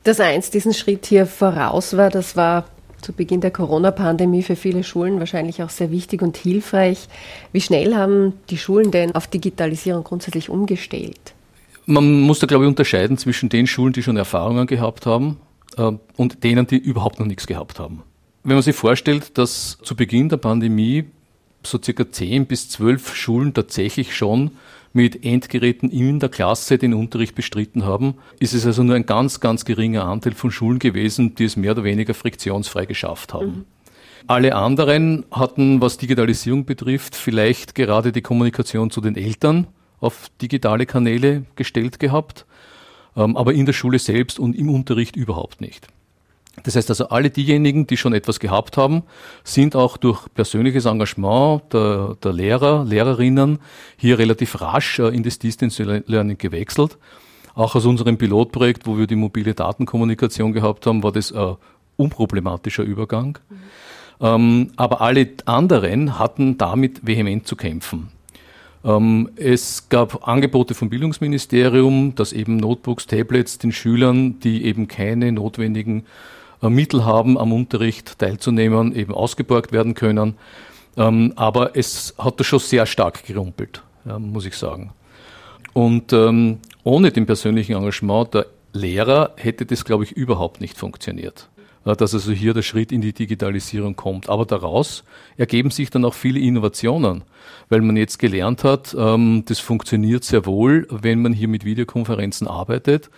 Dass 0.05 0.21
eins 0.21 0.49
diesen 0.49 0.73
Schritt 0.73 1.05
hier 1.05 1.27
voraus 1.27 1.95
war, 1.95 2.09
das 2.09 2.35
war 2.35 2.65
zu 3.03 3.13
Beginn 3.13 3.43
der 3.43 3.51
Corona-Pandemie 3.51 4.43
für 4.43 4.57
viele 4.57 4.85
Schulen 4.85 5.19
wahrscheinlich 5.19 5.63
auch 5.63 5.69
sehr 5.69 5.91
wichtig 5.91 6.23
und 6.23 6.39
hilfreich. 6.39 7.09
Wie 7.53 7.61
schnell 7.61 7.95
haben 7.95 8.33
die 8.49 8.57
Schulen 8.57 8.91
denn 8.91 9.15
auf 9.15 9.27
Digitalisierung 9.27 10.03
grundsätzlich 10.03 10.49
umgestellt? 10.49 11.35
Man 11.87 12.21
muss 12.23 12.39
da, 12.39 12.47
glaube 12.47 12.65
ich, 12.65 12.69
unterscheiden 12.69 13.19
zwischen 13.19 13.49
den 13.49 13.67
Schulen, 13.67 13.93
die 13.93 14.03
schon 14.03 14.17
Erfahrungen 14.17 14.67
gehabt 14.67 15.07
haben 15.07 15.39
äh, 15.77 15.93
und 16.17 16.45
denen, 16.45 16.67
die 16.67 16.79
überhaupt 16.79 17.21
noch 17.21 17.27
nichts 17.27 17.47
gehabt 17.47 17.79
haben. 17.79 18.03
Wenn 18.43 18.57
man 18.57 18.63
sich 18.63 18.77
vorstellt, 18.77 19.39
dass 19.39 19.79
zu 19.83 19.97
Beginn 19.97 20.29
der 20.29 20.37
Pandemie 20.37 21.05
so 21.63 21.79
circa 21.83 22.11
10 22.11 22.47
bis 22.47 22.69
12 22.69 23.15
Schulen 23.15 23.55
tatsächlich 23.55 24.15
schon 24.15 24.53
mit 24.93 25.25
Endgeräten 25.25 25.91
in 25.91 26.21
der 26.21 26.29
Klasse 26.29 26.79
den 26.79 26.95
Unterricht 26.95 27.35
bestritten 27.35 27.85
haben, 27.85 28.15
ist 28.39 28.55
es 28.55 28.65
also 28.65 28.83
nur 28.83 28.95
ein 28.95 29.07
ganz, 29.07 29.41
ganz 29.41 29.65
geringer 29.65 30.05
Anteil 30.05 30.35
von 30.35 30.51
Schulen 30.51 30.79
gewesen, 30.79 31.35
die 31.35 31.45
es 31.45 31.57
mehr 31.57 31.73
oder 31.73 31.85
weniger 31.85 32.15
friktionsfrei 32.15 32.87
geschafft 32.87 33.35
haben. 33.35 33.47
Mhm. 33.47 33.65
Alle 34.27 34.55
anderen 34.55 35.25
hatten, 35.31 35.81
was 35.81 35.99
Digitalisierung 35.99 36.65
betrifft, 36.65 37.15
vielleicht 37.15 37.75
gerade 37.75 38.13
die 38.13 38.23
Kommunikation 38.23 38.91
zu 38.91 39.01
den 39.01 39.17
Eltern 39.17 39.67
auf 40.05 40.31
digitale 40.41 40.87
Kanäle 40.87 41.45
gestellt 41.57 41.99
gehabt, 41.99 42.47
ähm, 43.17 43.37
aber 43.37 43.55
in 43.55 43.67
der 43.67 43.73
Schule 43.73 43.99
selbst 43.99 44.39
und 44.39 44.55
im 44.55 44.71
Unterricht 44.71 45.17
überhaupt 45.17 45.61
nicht. 45.61 45.89
Das 46.63 46.77
heißt 46.77 46.89
also, 46.91 47.09
alle 47.09 47.31
diejenigen, 47.31 47.87
die 47.87 47.97
schon 47.97 48.15
etwas 48.15 48.39
gehabt 48.39 48.77
haben, 48.77 49.03
sind 49.43 49.75
auch 49.75 49.97
durch 49.97 50.33
persönliches 50.35 50.85
Engagement 50.85 51.73
der, 51.73 52.17
der 52.23 52.33
Lehrer, 52.33 52.85
Lehrerinnen 52.85 53.59
hier 53.97 54.19
relativ 54.19 54.61
rasch 54.61 55.01
äh, 55.01 55.09
in 55.09 55.25
das 55.25 55.39
Distance 55.39 55.83
Learning 56.07 56.39
gewechselt. 56.39 56.97
Auch 57.55 57.75
aus 57.75 57.87
unserem 57.87 58.19
Pilotprojekt, 58.19 58.87
wo 58.87 58.99
wir 58.99 59.07
die 59.07 59.17
mobile 59.17 59.55
Datenkommunikation 59.55 60.53
gehabt 60.53 60.87
haben, 60.87 61.03
war 61.03 61.13
das 61.13 61.33
ein 61.33 61.57
unproblematischer 61.97 62.83
Übergang. 62.83 63.39
Mhm. 63.49 63.57
Ähm, 64.21 64.71
aber 64.77 65.01
alle 65.01 65.29
anderen 65.45 66.19
hatten 66.19 66.57
damit 66.57 67.07
vehement 67.07 67.47
zu 67.47 67.57
kämpfen. 67.57 68.09
Ähm, 68.85 69.31
es 69.37 69.89
gab 69.89 70.29
Angebote 70.29 70.75
vom 70.75 70.91
Bildungsministerium, 70.91 72.15
dass 72.15 72.33
eben 72.33 72.57
Notebooks, 72.57 73.07
Tablets 73.07 73.59
den 73.59 73.73
Schülern, 73.73 74.39
die 74.41 74.65
eben 74.65 74.89
keine 74.89 75.33
notwendigen 75.33 76.05
äh, 76.63 76.69
Mittel 76.69 77.05
haben, 77.05 77.39
am 77.39 77.53
Unterricht 77.53 78.19
teilzunehmen, 78.19 78.95
eben 78.95 79.15
ausgeborgt 79.15 79.73
werden 79.73 79.95
können. 79.95 80.35
Ähm, 80.97 81.33
aber 81.37 81.77
es 81.77 82.15
hat 82.19 82.39
da 82.39 82.45
schon 82.45 82.59
sehr 82.59 82.87
stark 82.87 83.27
gerumpelt, 83.27 83.83
muss 84.19 84.47
ich 84.47 84.55
sagen. 84.55 84.93
Und 85.73 86.13
ähm, 86.13 86.59
ohne 86.85 87.11
den 87.11 87.27
persönlichen 87.27 87.75
Engagement 87.75 88.35
der 88.35 88.47
Lehrer 88.73 89.33
hätte 89.37 89.67
das, 89.67 89.85
glaube 89.85 90.05
ich, 90.05 90.13
überhaupt 90.13 90.61
nicht 90.61 90.77
funktioniert. 90.77 91.49
Dass 91.85 92.15
also 92.15 92.33
hier 92.33 92.55
der 92.55 92.63
Schritt 92.63 92.93
in 92.93 93.03
die 93.03 93.13
Digitalisierung 93.13 93.95
kommt. 93.95 94.31
Aber 94.31 94.47
daraus 94.47 95.05
ergeben 95.37 95.71
sich 95.71 95.91
dann 95.91 96.05
auch 96.05 96.15
viele 96.15 96.41
Innovationen, 96.41 97.25
weil 97.69 97.83
man 97.83 97.97
jetzt 97.97 98.19
gelernt 98.19 98.65
hat, 98.65 98.97
ähm, 98.99 99.45
das 99.47 99.61
funktioniert 99.61 100.25
sehr 100.25 100.47
wohl, 100.47 100.87
wenn 100.91 101.21
man 101.21 101.35
hier 101.35 101.49
mit 101.49 101.65
Videokonferenzen 101.65 102.49
arbeitet. 102.49 103.11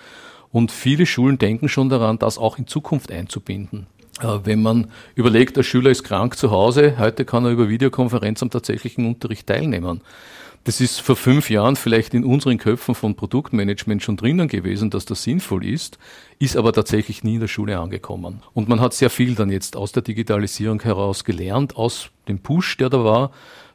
Und 0.51 0.73
viele 0.73 1.07
Schulen 1.07 1.39
denken 1.39 1.69
schon 1.69 1.89
daran, 1.89 2.19
das 2.19 2.39
auch 2.39 2.59
in 2.59 2.67
Zukunft 2.67 3.13
einzubinden. 3.13 3.87
Äh, 4.21 4.41
wenn 4.45 4.63
man 4.63 4.91
überlegt, 5.15 5.57
der 5.57 5.63
Schüler 5.63 5.91
ist 5.91 6.03
krank 6.03 6.37
zu 6.37 6.51
Hause, 6.51 6.97
heute 6.99 7.25
kann 7.25 7.45
er 7.45 7.51
über 7.51 7.69
Videokonferenz 7.69 8.43
am 8.43 8.51
tatsächlichen 8.51 9.07
Unterricht 9.07 9.47
teilnehmen. 9.47 10.01
Das 10.67 10.81
ist 10.81 11.01
vor 11.01 11.15
fünf 11.15 11.49
Jahren 11.49 11.77
vielleicht 11.77 12.13
in 12.13 12.25
unseren 12.25 12.59
Köpfen 12.59 12.97
von 12.97 13.15
Produktmanagement 13.15 14.03
schon 14.03 14.17
drinnen 14.17 14.49
gewesen, 14.49 14.91
dass 14.91 15.05
das 15.05 15.23
sinnvoll 15.23 15.65
ist, 15.65 15.97
ist 16.41 16.57
aber 16.57 16.73
tatsächlich 16.73 17.23
nie 17.23 17.35
in 17.35 17.41
der 17.41 17.47
Schule 17.47 17.79
angekommen. 17.79 18.43
Und 18.53 18.69
man 18.69 18.81
hat 18.81 18.93
sehr 18.93 19.09
viel 19.09 19.37
dann 19.37 19.49
jetzt 19.49 19.77
aus 19.77 19.93
der 19.93 20.03
Digitalisierung 20.03 20.83
heraus 20.83 21.23
gelernt, 21.23 21.77
aus 21.77 22.11
dem 22.27 22.41
Push, 22.41 22.79
der 22.79 22.91
da 22.91 23.05
war. 23.05 23.31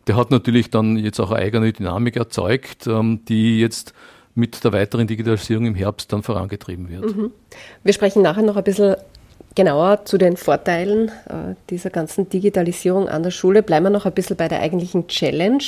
Der 0.07 0.17
hat 0.17 0.31
natürlich 0.31 0.69
dann 0.69 0.97
jetzt 0.97 1.21
auch 1.21 1.31
eine 1.31 1.41
eigene 1.41 1.71
Dynamik 1.71 2.17
erzeugt, 2.17 2.87
ähm, 2.87 3.23
die 3.23 3.61
jetzt 3.61 3.93
mit 4.35 4.61
der 4.61 4.73
weiteren 4.73 5.07
Digitalisierung 5.07 5.67
im 5.67 5.75
Herbst 5.75 6.11
dann 6.11 6.23
vorangetrieben 6.23 6.89
wird. 6.89 7.15
Mhm. 7.15 7.31
Wir 7.85 7.93
sprechen 7.93 8.21
nachher 8.21 8.43
noch 8.43 8.57
ein 8.57 8.65
bisschen 8.65 8.97
genauer 9.55 10.05
zu 10.05 10.17
den 10.17 10.37
Vorteilen 10.37 11.09
äh, 11.27 11.55
dieser 11.69 11.89
ganzen 11.89 12.29
Digitalisierung 12.29 13.09
an 13.09 13.23
der 13.23 13.31
Schule. 13.31 13.63
Bleiben 13.63 13.85
wir 13.85 13.89
noch 13.89 14.05
ein 14.05 14.13
bisschen 14.13 14.37
bei 14.37 14.47
der 14.47 14.61
eigentlichen 14.61 15.07
Challenge. 15.07 15.63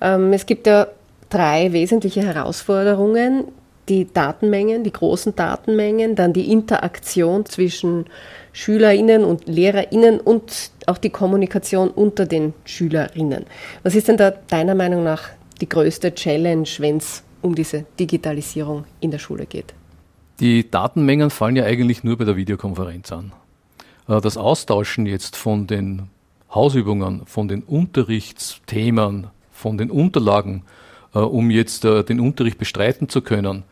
Ähm, 0.00 0.32
es 0.32 0.46
gibt 0.46 0.66
ja 0.66 0.88
drei 1.28 1.72
wesentliche 1.72 2.22
Herausforderungen. 2.22 3.44
Die 3.88 4.12
Datenmengen, 4.12 4.84
die 4.84 4.92
großen 4.92 5.34
Datenmengen, 5.34 6.14
dann 6.14 6.32
die 6.32 6.52
Interaktion 6.52 7.44
zwischen 7.46 8.06
SchülerInnen 8.52 9.24
und 9.24 9.48
LehrerInnen 9.48 10.20
und 10.20 10.70
auch 10.86 10.98
die 10.98 11.10
Kommunikation 11.10 11.90
unter 11.90 12.26
den 12.26 12.54
SchülerInnen. 12.64 13.46
Was 13.82 13.94
ist 13.94 14.08
denn 14.08 14.16
da 14.16 14.30
deiner 14.30 14.74
Meinung 14.74 15.02
nach 15.02 15.30
die 15.60 15.68
größte 15.68 16.14
Challenge, 16.14 16.68
wenn 16.78 16.98
es 16.98 17.22
um 17.42 17.54
diese 17.54 17.84
Digitalisierung 17.98 18.84
in 19.00 19.10
der 19.10 19.18
Schule 19.18 19.46
geht? 19.46 19.74
Die 20.40 20.70
Datenmengen 20.70 21.28
fallen 21.28 21.56
ja 21.56 21.64
eigentlich 21.64 22.02
nur 22.02 22.16
bei 22.16 22.24
der 22.24 22.34
Videokonferenz 22.34 23.12
an. 23.12 23.32
Äh, 24.08 24.20
das 24.22 24.38
Austauschen 24.38 25.04
jetzt 25.04 25.36
von 25.36 25.66
den 25.66 26.08
Hausübungen, 26.52 27.26
von 27.26 27.46
den 27.46 27.62
Unterrichtsthemen, 27.62 29.28
von 29.52 29.76
den 29.76 29.90
Unterlagen, 29.90 30.62
äh, 31.14 31.18
um 31.18 31.50
jetzt 31.50 31.84
äh, 31.84 32.02
den 32.04 32.20
Unterricht 32.20 32.56
bestreiten 32.56 33.10
zu 33.10 33.20
können, 33.20 33.64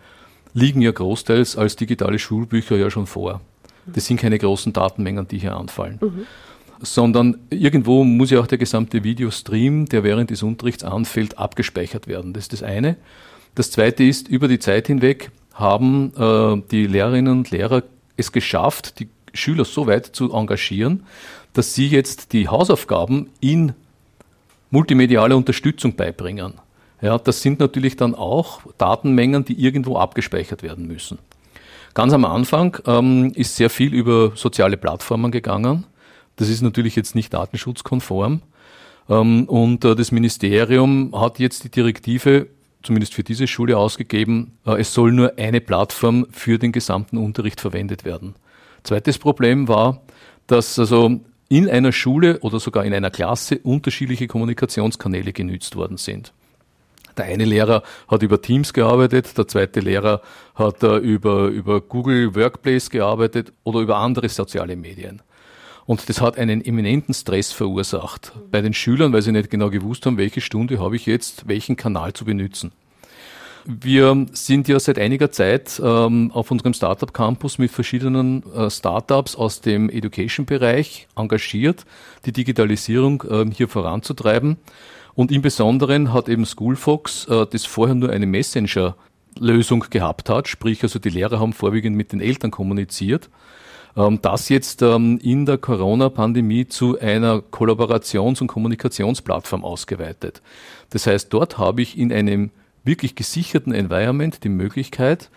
liegen 0.52 0.83
ja 0.83 0.92
großteils 0.92 1.57
als 1.57 1.76
digitale 1.76 2.18
Schulbücher 2.18 2.76
ja 2.76 2.90
schon 2.90 3.07
vor. 3.07 3.40
Das 3.87 4.04
sind 4.04 4.20
keine 4.20 4.38
großen 4.38 4.74
Datenmengen, 4.74 5.26
die 5.26 5.38
hier 5.38 5.57
anfallen. 5.57 5.98
Mhm. 6.00 6.26
sondern 6.81 7.38
irgendwo 7.50 8.04
muss 8.04 8.31
ja 8.31 8.40
auch 8.40 8.46
der 8.46 8.59
gesamte 8.59 9.02
Videostream, 9.02 9.87
der 9.87 10.04
während 10.04 10.31
des 10.31 10.42
Unterrichts 10.42 10.85
anfällt, 10.85 11.38
abgespeichert 11.38 12.07
werden. 12.07 12.35
Das 12.35 12.44
ist 12.44 12.52
das 12.52 12.62
eine. 12.62 12.96
Das 13.54 13.70
zweite 13.70 14.04
ist, 14.04 14.28
über 14.28 14.46
die 14.46 14.59
Zeit 14.59 14.87
hinweg 14.87 15.33
haben 15.59 16.12
äh, 16.16 16.62
die 16.71 16.87
Lehrerinnen 16.87 17.38
und 17.38 17.51
Lehrer 17.51 17.83
es 18.16 18.33
geschafft, 18.33 19.01
die 19.01 19.09
Schüler 19.35 19.64
so 19.64 19.87
weit 19.87 20.07
zu 20.07 20.33
engagieren, 20.33 21.05
dass 21.53 21.75
sie 21.75 21.88
jetzt 21.88 22.33
die 22.33 22.49
Hausaufgaben 22.49 23.31
in 23.40 23.75
multimediale 24.71 25.37
Unterstützung 25.37 25.97
beibringen. 25.97 26.55
Ja, 27.01 27.18
das 27.18 27.42
sind 27.42 27.61
natürlich 27.61 27.97
dann 27.97 28.14
auch 28.14 28.61
Datenmengen, 28.77 29.44
die 29.44 29.61
irgendwo 29.61 29.97
abgespeichert 29.97 30.62
werden 30.62 30.87
müssen. 30.87 31.18
Ganz 31.94 32.12
am 32.12 32.25
Anfang 32.25 32.77
ähm, 32.87 33.33
ist 33.35 33.57
sehr 33.57 33.71
viel 33.71 33.92
über 33.94 34.33
soziale 34.37 34.77
Plattformen 34.77 35.31
gegangen. 35.31 35.85
Das 36.37 36.49
ist 36.49 36.62
natürlich 36.62 36.94
jetzt 36.97 37.14
nicht 37.14 37.35
datenschutzkonform. 37.35 38.42
Ähm, 39.09 39.44
und 39.44 39.85
äh, 39.85 39.97
das 39.97 40.12
Ministerium 40.12 41.12
hat 41.18 41.38
jetzt 41.38 41.64
die 41.64 41.71
Direktive 41.71 42.49
zumindest 42.83 43.14
für 43.14 43.25
diese 43.25 43.47
Schule 43.47 43.77
ausgegeben, 43.77 44.59
äh, 44.67 44.81
es 44.81 44.95
soll 44.95 45.12
nur 45.12 45.35
eine 45.38 45.61
Plattform 45.61 46.27
für 46.31 46.59
den 46.59 46.73
gesamten 46.73 47.17
Unterricht 47.19 47.61
verwendet 47.61 48.05
werden. 48.05 48.35
Zweites 48.83 49.19
Problem 49.19 49.69
war, 49.69 50.03
dass 50.47 50.79
also 50.79 51.21
in 51.49 51.69
einer 51.69 51.93
Schule 51.93 52.41
oder 52.41 52.61
sogar 52.61 52.85
in 52.85 52.95
einer 52.95 53.11
Klasse 53.11 53.59
unterschiedliche 53.59 54.27
Kommunikationskanäle 54.27 55.33
genützt 55.33 55.77
worden 55.77 55.97
sind. 55.97 56.33
Der 57.17 57.25
eine 57.25 57.45
Lehrer 57.45 57.83
hat 58.07 58.23
über 58.23 58.41
Teams 58.41 58.73
gearbeitet, 58.73 59.37
der 59.37 59.49
zweite 59.49 59.81
Lehrer 59.81 60.23
hat 60.55 60.85
uh, 60.85 60.99
über, 60.99 61.49
über 61.49 61.81
Google 61.81 62.35
Workplace 62.37 62.91
gearbeitet 62.91 63.53
oder 63.64 63.81
über 63.81 63.97
andere 63.97 64.29
soziale 64.29 64.77
Medien. 64.77 65.23
Und 65.88 66.07
das 66.11 66.20
hat 66.20 66.37
einen 66.37 66.62
eminenten 66.62 67.14
Stress 67.14 67.51
verursacht 67.51 68.33
bei 68.51 68.61
den 68.61 68.74
Schülern, 68.74 69.14
weil 69.14 69.22
sie 69.22 69.33
nicht 69.33 69.48
genau 69.48 69.70
gewusst 69.70 70.05
haben, 70.05 70.18
welche 70.18 70.42
Stunde 70.42 70.81
habe 70.81 70.96
ich 70.96 71.07
jetzt, 71.07 71.48
welchen 71.48 71.77
Kanal 71.77 72.12
zu 72.12 72.27
benutzen. 72.27 72.72
Wir 73.64 74.27
sind 74.33 74.68
ja 74.68 74.79
seit 74.81 74.98
einiger 74.98 75.33
Zeit 75.33 75.81
ähm, 75.83 76.31
auf 76.35 76.51
unserem 76.51 76.74
Startup 76.74 77.11
Campus 77.14 77.57
mit 77.57 77.70
verschiedenen 77.70 78.42
äh, 78.53 78.68
Startups 78.68 79.35
aus 79.35 79.62
dem 79.62 79.88
Education-Bereich 79.88 81.09
engagiert, 81.16 81.87
die 82.27 82.33
Digitalisierung 82.33 83.22
äh, 83.22 83.46
hier 83.51 83.68
voranzutreiben. 83.68 84.59
Und 85.14 85.33
im 85.33 85.40
Besonderen 85.40 86.12
hat 86.12 86.29
eben 86.29 86.44
Schoolfox, 86.44 87.29
äh, 87.29 87.46
das 87.46 87.64
vorher 87.64 87.94
nur 87.94 88.11
eine 88.11 88.27
Messenger-Lösung 88.27 89.87
gehabt 89.88 90.29
hat, 90.29 90.48
sprich 90.48 90.83
also 90.83 90.98
die 90.98 91.09
Lehrer 91.09 91.40
haben 91.40 91.55
vorwiegend 91.55 91.96
mit 91.96 92.12
den 92.12 92.20
Eltern 92.20 92.51
kommuniziert, 92.51 93.31
ähm, 93.31 93.37
das 94.23 94.49
jetzt 94.49 94.83
ähm, 94.83 95.19
in 95.23 95.45
der 95.45 95.59
Corona-Pandemie 95.59 96.69
zu 96.69 96.99
einer 97.01 97.39
Kollaborations- 97.39 98.41
und 98.41 98.47
Kommunikationsplattform 98.47 99.65
ausgeweitet. 99.65 100.41
Das 100.91 101.07
heißt, 101.07 101.33
dort 101.33 101.59
habe 101.59 101.83
ich 101.83 101.99
in 101.99 102.13
einem 102.13 102.51
wirklich 102.85 103.17
gesicherten 103.17 103.73
Environment 103.73 104.45
die 104.45 104.49
Möglichkeit, 104.49 105.31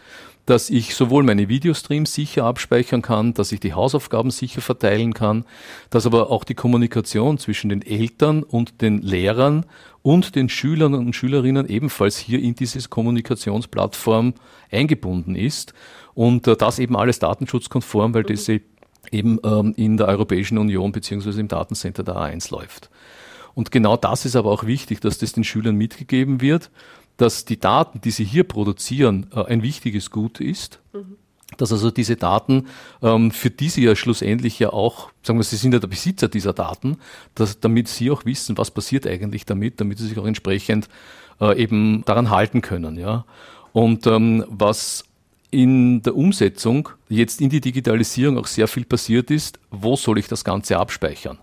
dass 0.51 0.69
ich 0.69 0.95
sowohl 0.95 1.23
meine 1.23 1.47
Videostreams 1.47 2.13
sicher 2.13 2.43
abspeichern 2.43 3.01
kann, 3.01 3.33
dass 3.33 3.53
ich 3.53 3.61
die 3.61 3.73
Hausaufgaben 3.73 4.31
sicher 4.31 4.59
verteilen 4.59 5.13
kann, 5.13 5.45
dass 5.89 6.05
aber 6.05 6.29
auch 6.29 6.43
die 6.43 6.55
Kommunikation 6.55 7.37
zwischen 7.37 7.69
den 7.69 7.81
Eltern 7.81 8.43
und 8.43 8.81
den 8.81 9.01
Lehrern 9.01 9.65
und 10.01 10.35
den 10.35 10.49
Schülern 10.49 10.93
und 10.93 11.15
Schülerinnen 11.15 11.69
ebenfalls 11.69 12.17
hier 12.17 12.41
in 12.41 12.53
diese 12.53 12.85
Kommunikationsplattform 12.89 14.33
eingebunden 14.69 15.35
ist 15.35 15.73
und 16.15 16.45
äh, 16.47 16.57
das 16.57 16.79
eben 16.79 16.97
alles 16.97 17.19
datenschutzkonform, 17.19 18.13
weil 18.13 18.23
mhm. 18.23 18.27
das 18.27 18.49
eben 18.49 19.39
ähm, 19.45 19.73
in 19.77 19.95
der 19.95 20.09
Europäischen 20.09 20.57
Union 20.57 20.91
beziehungsweise 20.91 21.39
im 21.39 21.47
Datencenter 21.47 22.03
der 22.03 22.17
A1 22.17 22.51
läuft. 22.51 22.89
Und 23.53 23.71
genau 23.71 23.95
das 23.95 24.25
ist 24.25 24.35
aber 24.35 24.51
auch 24.51 24.65
wichtig, 24.65 24.99
dass 24.99 25.17
das 25.17 25.31
den 25.31 25.45
Schülern 25.45 25.77
mitgegeben 25.77 26.41
wird 26.41 26.71
dass 27.17 27.45
die 27.45 27.59
Daten, 27.59 28.01
die 28.01 28.11
sie 28.11 28.23
hier 28.23 28.43
produzieren, 28.43 29.27
äh, 29.33 29.43
ein 29.45 29.61
wichtiges 29.61 30.11
Gut 30.11 30.39
ist. 30.39 30.79
Mhm. 30.93 31.17
Dass 31.57 31.71
also 31.73 31.91
diese 31.91 32.15
Daten, 32.15 32.67
ähm, 33.01 33.29
für 33.29 33.49
die 33.49 33.67
sie 33.67 33.83
ja 33.83 33.95
schlussendlich 33.95 34.57
ja 34.57 34.71
auch, 34.71 35.11
sagen 35.21 35.37
wir, 35.37 35.43
sie 35.43 35.57
sind 35.57 35.73
ja 35.73 35.79
der 35.79 35.89
Besitzer 35.89 36.29
dieser 36.29 36.53
Daten, 36.53 36.97
dass, 37.35 37.59
damit 37.59 37.89
sie 37.89 38.09
auch 38.09 38.23
wissen, 38.23 38.57
was 38.57 38.71
passiert 38.71 39.05
eigentlich 39.05 39.45
damit, 39.45 39.81
damit 39.81 39.97
sie 39.97 40.07
sich 40.07 40.17
auch 40.17 40.25
entsprechend 40.25 40.87
äh, 41.41 41.61
eben 41.61 42.03
daran 42.05 42.29
halten 42.29 42.61
können. 42.61 42.97
Ja. 42.97 43.25
Und 43.73 44.07
ähm, 44.07 44.45
was 44.47 45.03
in 45.51 46.01
der 46.01 46.15
Umsetzung 46.15 46.89
jetzt 47.09 47.41
in 47.41 47.49
die 47.49 47.59
Digitalisierung 47.59 48.37
auch 48.37 48.47
sehr 48.47 48.69
viel 48.69 48.85
passiert 48.85 49.29
ist, 49.29 49.59
wo 49.69 49.97
soll 49.97 50.17
ich 50.17 50.27
das 50.27 50.45
Ganze 50.45 50.77
abspeichern? 50.77 51.37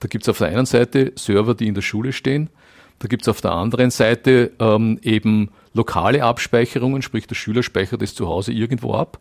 Da 0.00 0.08
gibt 0.08 0.24
es 0.24 0.28
auf 0.28 0.38
der 0.38 0.48
einen 0.48 0.66
Seite 0.66 1.12
Server, 1.14 1.54
die 1.54 1.68
in 1.68 1.74
der 1.74 1.82
Schule 1.82 2.12
stehen, 2.12 2.50
da 3.02 3.08
gibt 3.08 3.22
es 3.22 3.28
auf 3.28 3.40
der 3.40 3.50
anderen 3.50 3.90
Seite 3.90 4.52
ähm, 4.60 5.00
eben 5.02 5.50
lokale 5.74 6.22
Abspeicherungen, 6.22 7.02
sprich 7.02 7.26
der 7.26 7.34
Schüler 7.34 7.64
speichert 7.64 8.00
es 8.00 8.14
zu 8.14 8.28
Hause 8.28 8.52
irgendwo 8.52 8.94
ab. 8.94 9.18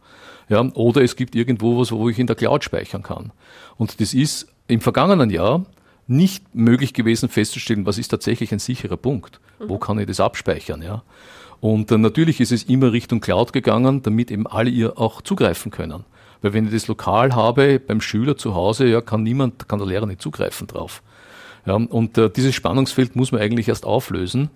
Ja, 0.50 0.62
oder 0.74 1.02
es 1.02 1.16
gibt 1.16 1.34
irgendwo 1.34 1.80
was, 1.80 1.92
wo 1.92 2.08
ich 2.08 2.20
in 2.20 2.28
der 2.28 2.36
Cloud 2.36 2.64
speichern 2.64 3.02
kann. 3.02 3.32
Und 3.78 4.00
das 4.00 4.14
ist 4.14 4.54
im 4.68 4.82
vergangenen 4.82 5.32
Jahr 5.32 5.66
nicht 6.06 6.54
möglich 6.54 6.94
gewesen 6.94 7.28
festzustellen, 7.28 7.88
was 7.88 7.98
ist 7.98 8.10
tatsächlich 8.10 8.52
ein 8.52 8.60
sicherer 8.60 8.98
Punkt. 8.98 9.40
Wo 9.60 9.80
kann 9.80 9.98
ich 9.98 10.06
das 10.06 10.20
abspeichern? 10.20 10.84
Ja? 10.84 11.02
Und 11.60 11.92
äh, 11.92 11.98
natürlich 11.98 12.40
ist 12.40 12.52
es 12.52 12.64
immer 12.64 12.92
Richtung 12.92 13.20
Cloud 13.20 13.52
gegangen, 13.52 14.04
damit 14.04 14.30
eben 14.30 14.46
alle 14.46 14.70
ihr 14.70 15.00
auch 15.00 15.22
zugreifen 15.22 15.72
können. 15.72 16.04
Weil 16.44 16.54
wenn 16.54 16.66
ich 16.66 16.72
das 16.72 16.88
lokal 16.88 17.34
habe 17.34 17.80
beim 17.80 18.02
Schüler 18.02 18.38
zu 18.38 18.54
Hause, 18.54 18.86
ja, 18.86 19.02
kann 19.02 19.24
niemand, 19.24 19.68
kann 19.68 19.80
der 19.80 19.88
Lehrer 19.88 20.06
nicht 20.06 20.22
zugreifen 20.22 20.68
drauf. 20.68 21.02
Ja, 21.66 21.76
und 21.76 22.18
äh, 22.18 22.30
dieses 22.30 22.56
Spannungsfeld 22.56 23.16
muss 23.16 23.32
man 23.32 23.42
eigentlich 23.42 23.68
erst 23.68 23.86
auflösen, 23.86 24.50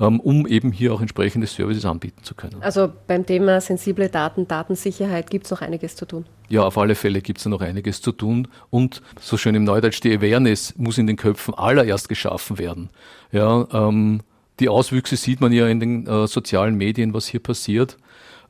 ähm, 0.00 0.20
um 0.20 0.46
eben 0.46 0.72
hier 0.72 0.94
auch 0.94 1.00
entsprechende 1.00 1.46
Services 1.46 1.84
anbieten 1.84 2.22
zu 2.22 2.34
können. 2.34 2.56
Also 2.60 2.90
beim 3.06 3.26
Thema 3.26 3.60
sensible 3.60 4.08
Daten, 4.08 4.46
Datensicherheit 4.46 5.30
gibt 5.30 5.46
es 5.46 5.50
noch 5.50 5.60
einiges 5.60 5.96
zu 5.96 6.06
tun. 6.06 6.24
Ja, 6.48 6.64
auf 6.64 6.78
alle 6.78 6.94
Fälle 6.94 7.20
gibt 7.20 7.40
es 7.40 7.46
noch 7.46 7.60
einiges 7.60 8.00
zu 8.00 8.12
tun. 8.12 8.48
Und 8.70 9.02
so 9.20 9.36
schön 9.36 9.54
im 9.54 9.64
Neudeutsch, 9.64 10.00
die 10.02 10.16
Awareness 10.16 10.74
muss 10.76 10.98
in 10.98 11.06
den 11.06 11.16
Köpfen 11.16 11.54
allererst 11.54 12.08
geschaffen 12.08 12.58
werden. 12.58 12.90
Ja, 13.32 13.66
ähm, 13.72 14.20
die 14.60 14.68
Auswüchse 14.68 15.16
sieht 15.16 15.40
man 15.40 15.52
ja 15.52 15.66
in 15.66 15.80
den 15.80 16.06
äh, 16.06 16.26
sozialen 16.26 16.76
Medien, 16.76 17.14
was 17.14 17.26
hier 17.26 17.40
passiert. 17.40 17.96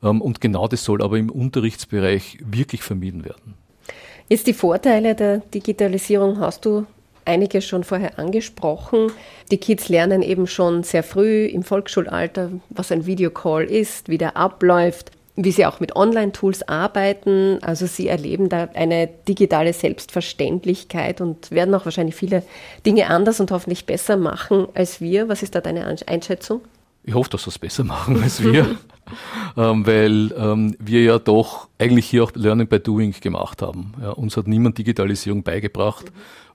Ähm, 0.03 0.21
und 0.21 0.41
genau 0.41 0.67
das 0.67 0.83
soll 0.83 1.01
aber 1.01 1.17
im 1.17 1.29
Unterrichtsbereich 1.29 2.37
wirklich 2.45 2.83
vermieden 2.83 3.25
werden. 3.25 3.55
Jetzt 4.29 4.47
die 4.47 4.53
Vorteile 4.53 5.15
der 5.15 5.37
Digitalisierung 5.37 6.39
hast 6.39 6.65
du 6.65 6.85
einige 7.25 7.61
schon 7.61 7.83
vorher 7.83 8.19
angesprochen. 8.19 9.11
Die 9.51 9.57
Kids 9.57 9.89
lernen 9.89 10.21
eben 10.21 10.47
schon 10.47 10.83
sehr 10.83 11.03
früh 11.03 11.45
im 11.45 11.63
Volksschulalter, 11.63 12.51
was 12.69 12.91
ein 12.91 13.05
Videocall 13.05 13.63
ist, 13.65 14.09
wie 14.09 14.17
der 14.17 14.37
abläuft, 14.37 15.11
wie 15.35 15.51
sie 15.51 15.65
auch 15.65 15.79
mit 15.79 15.95
Online-Tools 15.95 16.67
arbeiten. 16.67 17.59
Also 17.61 17.85
sie 17.85 18.07
erleben 18.07 18.49
da 18.49 18.69
eine 18.73 19.07
digitale 19.27 19.73
Selbstverständlichkeit 19.73 21.21
und 21.21 21.51
werden 21.51 21.73
auch 21.73 21.85
wahrscheinlich 21.85 22.15
viele 22.15 22.43
Dinge 22.85 23.09
anders 23.09 23.39
und 23.39 23.51
hoffentlich 23.51 23.85
besser 23.85 24.17
machen 24.17 24.67
als 24.73 25.01
wir. 25.01 25.29
Was 25.29 25.43
ist 25.43 25.55
da 25.55 25.61
deine 25.61 25.85
Einschätzung? 26.05 26.61
Ich 27.03 27.13
hoffe, 27.13 27.29
dass 27.31 27.43
sie 27.43 27.49
es 27.49 27.59
besser 27.59 27.83
machen 27.83 28.21
als 28.23 28.41
wir, 28.41 28.77
ähm, 29.57 29.85
weil 29.85 30.31
ähm, 30.37 30.75
wir 30.79 31.03
ja 31.03 31.19
doch 31.19 31.67
eigentlich 31.77 32.05
hier 32.05 32.23
auch 32.23 32.31
Learning 32.33 32.67
by 32.67 32.79
Doing 32.79 33.13
gemacht 33.19 33.61
haben. 33.61 33.93
Ja, 34.01 34.11
uns 34.11 34.37
hat 34.37 34.47
niemand 34.47 34.77
Digitalisierung 34.77 35.43
beigebracht. 35.43 36.05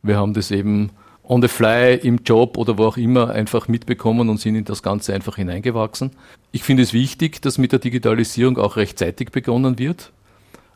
Wir 0.02 0.16
haben 0.16 0.34
das 0.34 0.50
eben 0.50 0.90
on 1.28 1.42
the 1.42 1.48
fly 1.48 1.94
im 1.94 2.20
Job 2.24 2.56
oder 2.56 2.78
wo 2.78 2.86
auch 2.86 2.96
immer 2.96 3.30
einfach 3.30 3.68
mitbekommen 3.68 4.28
und 4.28 4.40
sind 4.40 4.54
in 4.54 4.64
das 4.64 4.82
Ganze 4.82 5.14
einfach 5.14 5.36
hineingewachsen. 5.36 6.12
Ich 6.52 6.62
finde 6.62 6.82
es 6.82 6.92
wichtig, 6.92 7.42
dass 7.42 7.58
mit 7.58 7.72
der 7.72 7.78
Digitalisierung 7.78 8.58
auch 8.58 8.76
rechtzeitig 8.76 9.30
begonnen 9.30 9.78
wird, 9.78 10.10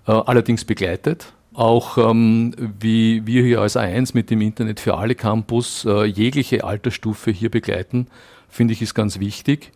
äh, 0.07 0.13
allerdings 0.13 0.65
begleitet. 0.65 1.33
Auch 1.55 1.99
ähm, 1.99 2.55
wie 2.81 3.27
wir 3.27 3.43
hier 3.43 3.61
als 3.61 3.77
A1 3.77 4.13
mit 4.15 4.31
dem 4.31 4.41
Internet 4.41 4.81
für 4.81 4.97
alle 4.97 5.15
Campus 5.15 5.85
äh, 5.85 6.05
jegliche 6.05 6.65
Altersstufe 6.65 7.31
hier 7.31 7.51
begleiten, 7.51 8.07
finde 8.49 8.73
ich 8.73 8.83
ist 8.83 8.95
ganz 8.95 9.19
wichtig, 9.21 9.73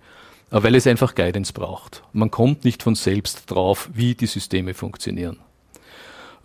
äh, 0.51 0.63
weil 0.63 0.75
es 0.75 0.87
einfach 0.87 1.15
Guidance 1.15 1.53
braucht. 1.53 2.03
Man 2.13 2.31
kommt 2.31 2.65
nicht 2.65 2.83
von 2.83 2.95
selbst 2.95 3.51
drauf, 3.51 3.91
wie 3.93 4.15
die 4.15 4.27
Systeme 4.27 4.75
funktionieren. 4.75 5.39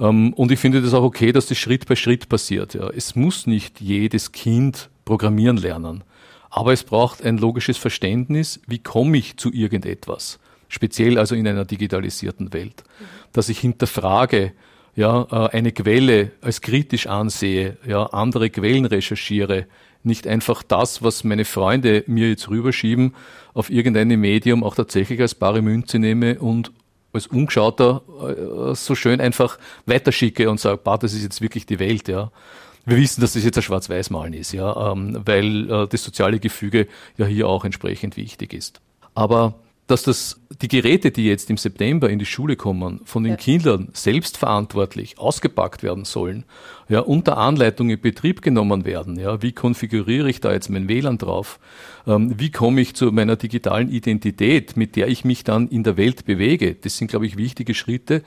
Ähm, 0.01 0.33
und 0.33 0.51
ich 0.51 0.59
finde 0.59 0.81
das 0.81 0.93
auch 0.93 1.03
okay, 1.03 1.31
dass 1.31 1.45
das 1.45 1.57
Schritt 1.57 1.87
bei 1.87 1.95
Schritt 1.95 2.27
passiert. 2.27 2.75
Es 2.75 3.15
muss 3.15 3.47
nicht 3.47 3.79
jedes 3.79 4.31
Kind 4.31 4.89
programmieren 5.05 5.57
lernen, 5.57 6.03
aber 6.49 6.73
es 6.73 6.83
braucht 6.83 7.23
ein 7.23 7.37
logisches 7.37 7.77
Verständnis, 7.77 8.59
wie 8.67 8.79
komme 8.79 9.17
ich 9.17 9.37
zu 9.37 9.53
irgendetwas, 9.53 10.39
speziell 10.67 11.17
also 11.17 11.35
in 11.35 11.47
einer 11.47 11.65
digitalisierten 11.65 12.51
Welt, 12.51 12.83
dass 13.31 13.47
ich 13.47 13.59
hinterfrage, 13.59 14.53
ja, 14.95 15.27
äh, 15.31 15.57
eine 15.57 15.71
Quelle 15.71 16.31
als 16.41 16.59
kritisch 16.59 17.07
ansehe, 17.07 17.77
ja, 17.87 18.07
andere 18.07 18.49
Quellen 18.49 18.85
recherchiere, 18.85 19.67
nicht 20.03 20.27
einfach 20.27 20.63
das, 20.63 21.03
was 21.03 21.23
meine 21.23 21.45
Freunde 21.45 22.03
mir 22.07 22.29
jetzt 22.29 22.49
rüberschieben, 22.49 23.13
auf 23.53 23.69
irgendeinem 23.69 24.19
Medium 24.19 24.63
auch 24.63 24.75
tatsächlich 24.75 25.21
als 25.21 25.35
bare 25.35 25.61
Münze 25.61 25.99
nehme 25.99 26.39
und 26.39 26.71
als 27.13 27.27
Ungeschauter 27.27 28.01
äh, 28.21 28.75
so 28.75 28.95
schön 28.95 29.21
einfach 29.21 29.57
weiterschicke 29.85 30.49
und 30.49 30.59
sage, 30.59 30.79
bah, 30.83 30.97
das 30.97 31.13
ist 31.13 31.23
jetzt 31.23 31.41
wirklich 31.41 31.65
die 31.65 31.79
Welt, 31.79 32.07
ja. 32.07 32.31
wir 32.85 32.97
wissen, 32.97 33.21
dass 33.21 33.33
das 33.33 33.43
jetzt 33.43 33.57
ein 33.57 33.63
Schwarz-Weiß-Malen 33.63 34.33
ist, 34.33 34.53
ja, 34.53 34.91
ähm, 34.91 35.21
weil 35.25 35.69
äh, 35.69 35.87
das 35.87 36.03
soziale 36.03 36.39
Gefüge 36.39 36.87
ja 37.17 37.25
hier 37.25 37.47
auch 37.47 37.65
entsprechend 37.65 38.17
wichtig 38.17 38.53
ist. 38.53 38.81
Aber 39.13 39.55
dass 39.87 40.03
das, 40.03 40.39
die 40.61 40.67
Geräte, 40.67 41.11
die 41.11 41.25
jetzt 41.25 41.49
im 41.49 41.57
September 41.57 42.09
in 42.09 42.19
die 42.19 42.25
Schule 42.25 42.55
kommen, 42.55 43.01
von 43.03 43.23
den 43.23 43.31
ja. 43.31 43.37
Kindern 43.37 43.89
selbstverantwortlich 43.93 45.19
ausgepackt 45.19 45.83
werden 45.83 46.05
sollen, 46.05 46.45
ja, 46.87 46.99
unter 46.99 47.37
Anleitung 47.37 47.89
in 47.89 47.99
Betrieb 47.99 48.41
genommen 48.41 48.85
werden, 48.85 49.19
ja, 49.19 49.41
wie 49.41 49.51
konfiguriere 49.51 50.29
ich 50.29 50.39
da 50.39 50.53
jetzt 50.53 50.69
mein 50.69 50.87
WLAN 50.87 51.17
drauf, 51.17 51.59
ähm, 52.07 52.39
wie 52.39 52.51
komme 52.51 52.81
ich 52.81 52.95
zu 52.95 53.11
meiner 53.11 53.35
digitalen 53.35 53.89
Identität, 53.89 54.77
mit 54.77 54.95
der 54.95 55.07
ich 55.07 55.25
mich 55.25 55.43
dann 55.43 55.67
in 55.67 55.83
der 55.83 55.97
Welt 55.97 56.25
bewege, 56.25 56.75
das 56.75 56.97
sind, 56.97 57.09
glaube 57.09 57.25
ich, 57.25 57.37
wichtige 57.37 57.73
Schritte 57.73 58.23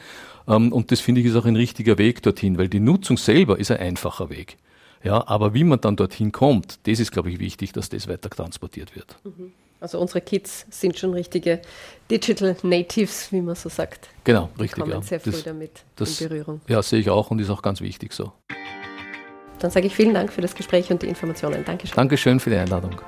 ähm, 0.47 0.73
und 0.73 0.93
das 0.93 1.01
finde 1.01 1.21
ich 1.21 1.27
ist 1.29 1.37
auch 1.37 1.47
ein 1.47 1.57
richtiger 1.57 1.99
Weg 1.99 2.23
dorthin, 2.23 2.59
weil 2.59 2.69
die 2.69 2.81
Nutzung 2.81 3.17
selber 3.17 3.59
ist 3.59 3.71
ein 3.71 3.79
einfacher 3.79 4.29
Weg. 4.29 4.59
Ja, 5.03 5.27
aber 5.29 5.53
wie 5.53 5.65
man 5.65 5.81
dann 5.81 5.97
dorthin 5.97 6.33
kommt, 6.33 6.87
das 6.87 6.99
ist, 6.99 7.13
glaube 7.13 7.31
ich, 7.31 7.39
wichtig, 7.39 7.73
dass 7.73 7.91
das 7.91 8.09
weiter 8.09 8.31
transportiert 8.31 8.97
wird. 8.97 9.17
Mhm. 9.25 9.53
Also 9.85 9.99
unsere 9.99 10.23
Kids 10.23 10.65
sind 10.71 10.99
schon 10.99 11.13
richtige 11.13 11.61
Digital 12.11 12.57
Natives, 12.63 13.31
wie 13.33 13.43
man 13.43 13.55
so 13.55 13.69
sagt. 13.69 14.09
Genau, 14.25 14.49
richtig. 14.59 14.81
Kommen 14.81 14.93
ja. 14.93 15.03
sehr 15.03 15.21
früh 15.21 15.31
das, 15.31 15.43
damit 15.43 15.83
das, 15.97 16.23
in 16.23 16.31
Berührung. 16.31 16.63
Ja, 16.69 16.83
sehe 16.83 17.01
ich 17.01 17.11
auch 17.11 17.31
und 17.31 17.39
ist 17.39 17.51
auch 17.51 17.61
ganz 17.61 17.83
wichtig 17.83 18.15
so. 18.15 18.33
Dann 19.59 19.71
sage 19.71 19.87
ich 19.87 19.95
vielen 19.95 20.15
Dank 20.15 20.33
für 20.33 20.41
das 20.41 20.55
Gespräch 20.55 20.91
und 20.91 21.03
die 21.03 21.07
Informationen. 21.09 21.67
Dankeschön. 21.67 21.97
Dankeschön 21.97 22.41
für 22.41 22.49
die 22.49 22.57
Einladung. 22.57 22.99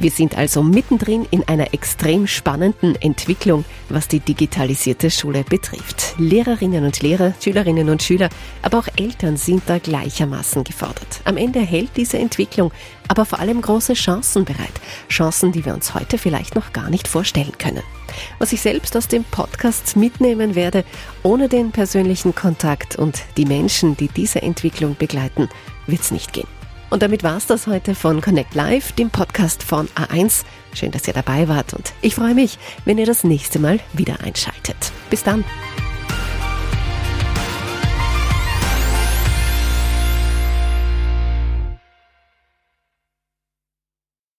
Wir 0.00 0.12
sind 0.12 0.38
also 0.38 0.62
mittendrin 0.62 1.26
in 1.32 1.46
einer 1.48 1.74
extrem 1.74 2.28
spannenden 2.28 2.94
Entwicklung, 3.02 3.64
was 3.88 4.06
die 4.06 4.20
digitalisierte 4.20 5.10
Schule 5.10 5.42
betrifft. 5.42 6.14
Lehrerinnen 6.18 6.84
und 6.84 7.02
Lehrer, 7.02 7.34
Schülerinnen 7.42 7.88
und 7.90 8.02
Schüler, 8.02 8.28
aber 8.62 8.78
auch 8.78 8.88
Eltern 8.96 9.36
sind 9.36 9.64
da 9.66 9.78
gleichermaßen 9.78 10.62
gefordert. 10.62 11.20
Am 11.24 11.36
Ende 11.36 11.60
hält 11.60 11.90
diese 11.96 12.18
Entwicklung 12.18 12.70
aber 13.08 13.24
vor 13.24 13.40
allem 13.40 13.60
große 13.60 13.94
Chancen 13.94 14.44
bereit. 14.44 14.72
Chancen, 15.08 15.50
die 15.50 15.64
wir 15.64 15.74
uns 15.74 15.94
heute 15.94 16.18
vielleicht 16.18 16.54
noch 16.54 16.72
gar 16.72 16.90
nicht 16.90 17.08
vorstellen 17.08 17.56
können. 17.58 17.82
Was 18.38 18.52
ich 18.52 18.60
selbst 18.60 18.96
aus 18.96 19.08
dem 19.08 19.24
Podcast 19.24 19.96
mitnehmen 19.96 20.54
werde, 20.54 20.84
ohne 21.22 21.48
den 21.48 21.72
persönlichen 21.72 22.34
Kontakt 22.34 22.96
und 22.96 23.22
die 23.36 23.46
Menschen, 23.46 23.96
die 23.96 24.08
diese 24.08 24.42
Entwicklung 24.42 24.94
begleiten, 24.96 25.48
wird 25.86 26.02
es 26.02 26.10
nicht 26.10 26.32
gehen. 26.32 26.57
Und 26.90 27.02
damit 27.02 27.22
war's 27.22 27.46
das 27.46 27.66
heute 27.66 27.94
von 27.94 28.20
Connect 28.20 28.54
Live, 28.54 28.92
dem 28.92 29.10
Podcast 29.10 29.62
von 29.62 29.88
A1. 29.88 30.44
Schön, 30.72 30.90
dass 30.90 31.06
ihr 31.06 31.14
dabei 31.14 31.48
wart 31.48 31.74
und 31.74 31.92
ich 32.00 32.14
freue 32.14 32.34
mich, 32.34 32.58
wenn 32.84 32.98
ihr 32.98 33.06
das 33.06 33.24
nächste 33.24 33.58
Mal 33.58 33.80
wieder 33.92 34.20
einschaltet. 34.20 34.92
Bis 35.10 35.22
dann. 35.22 35.44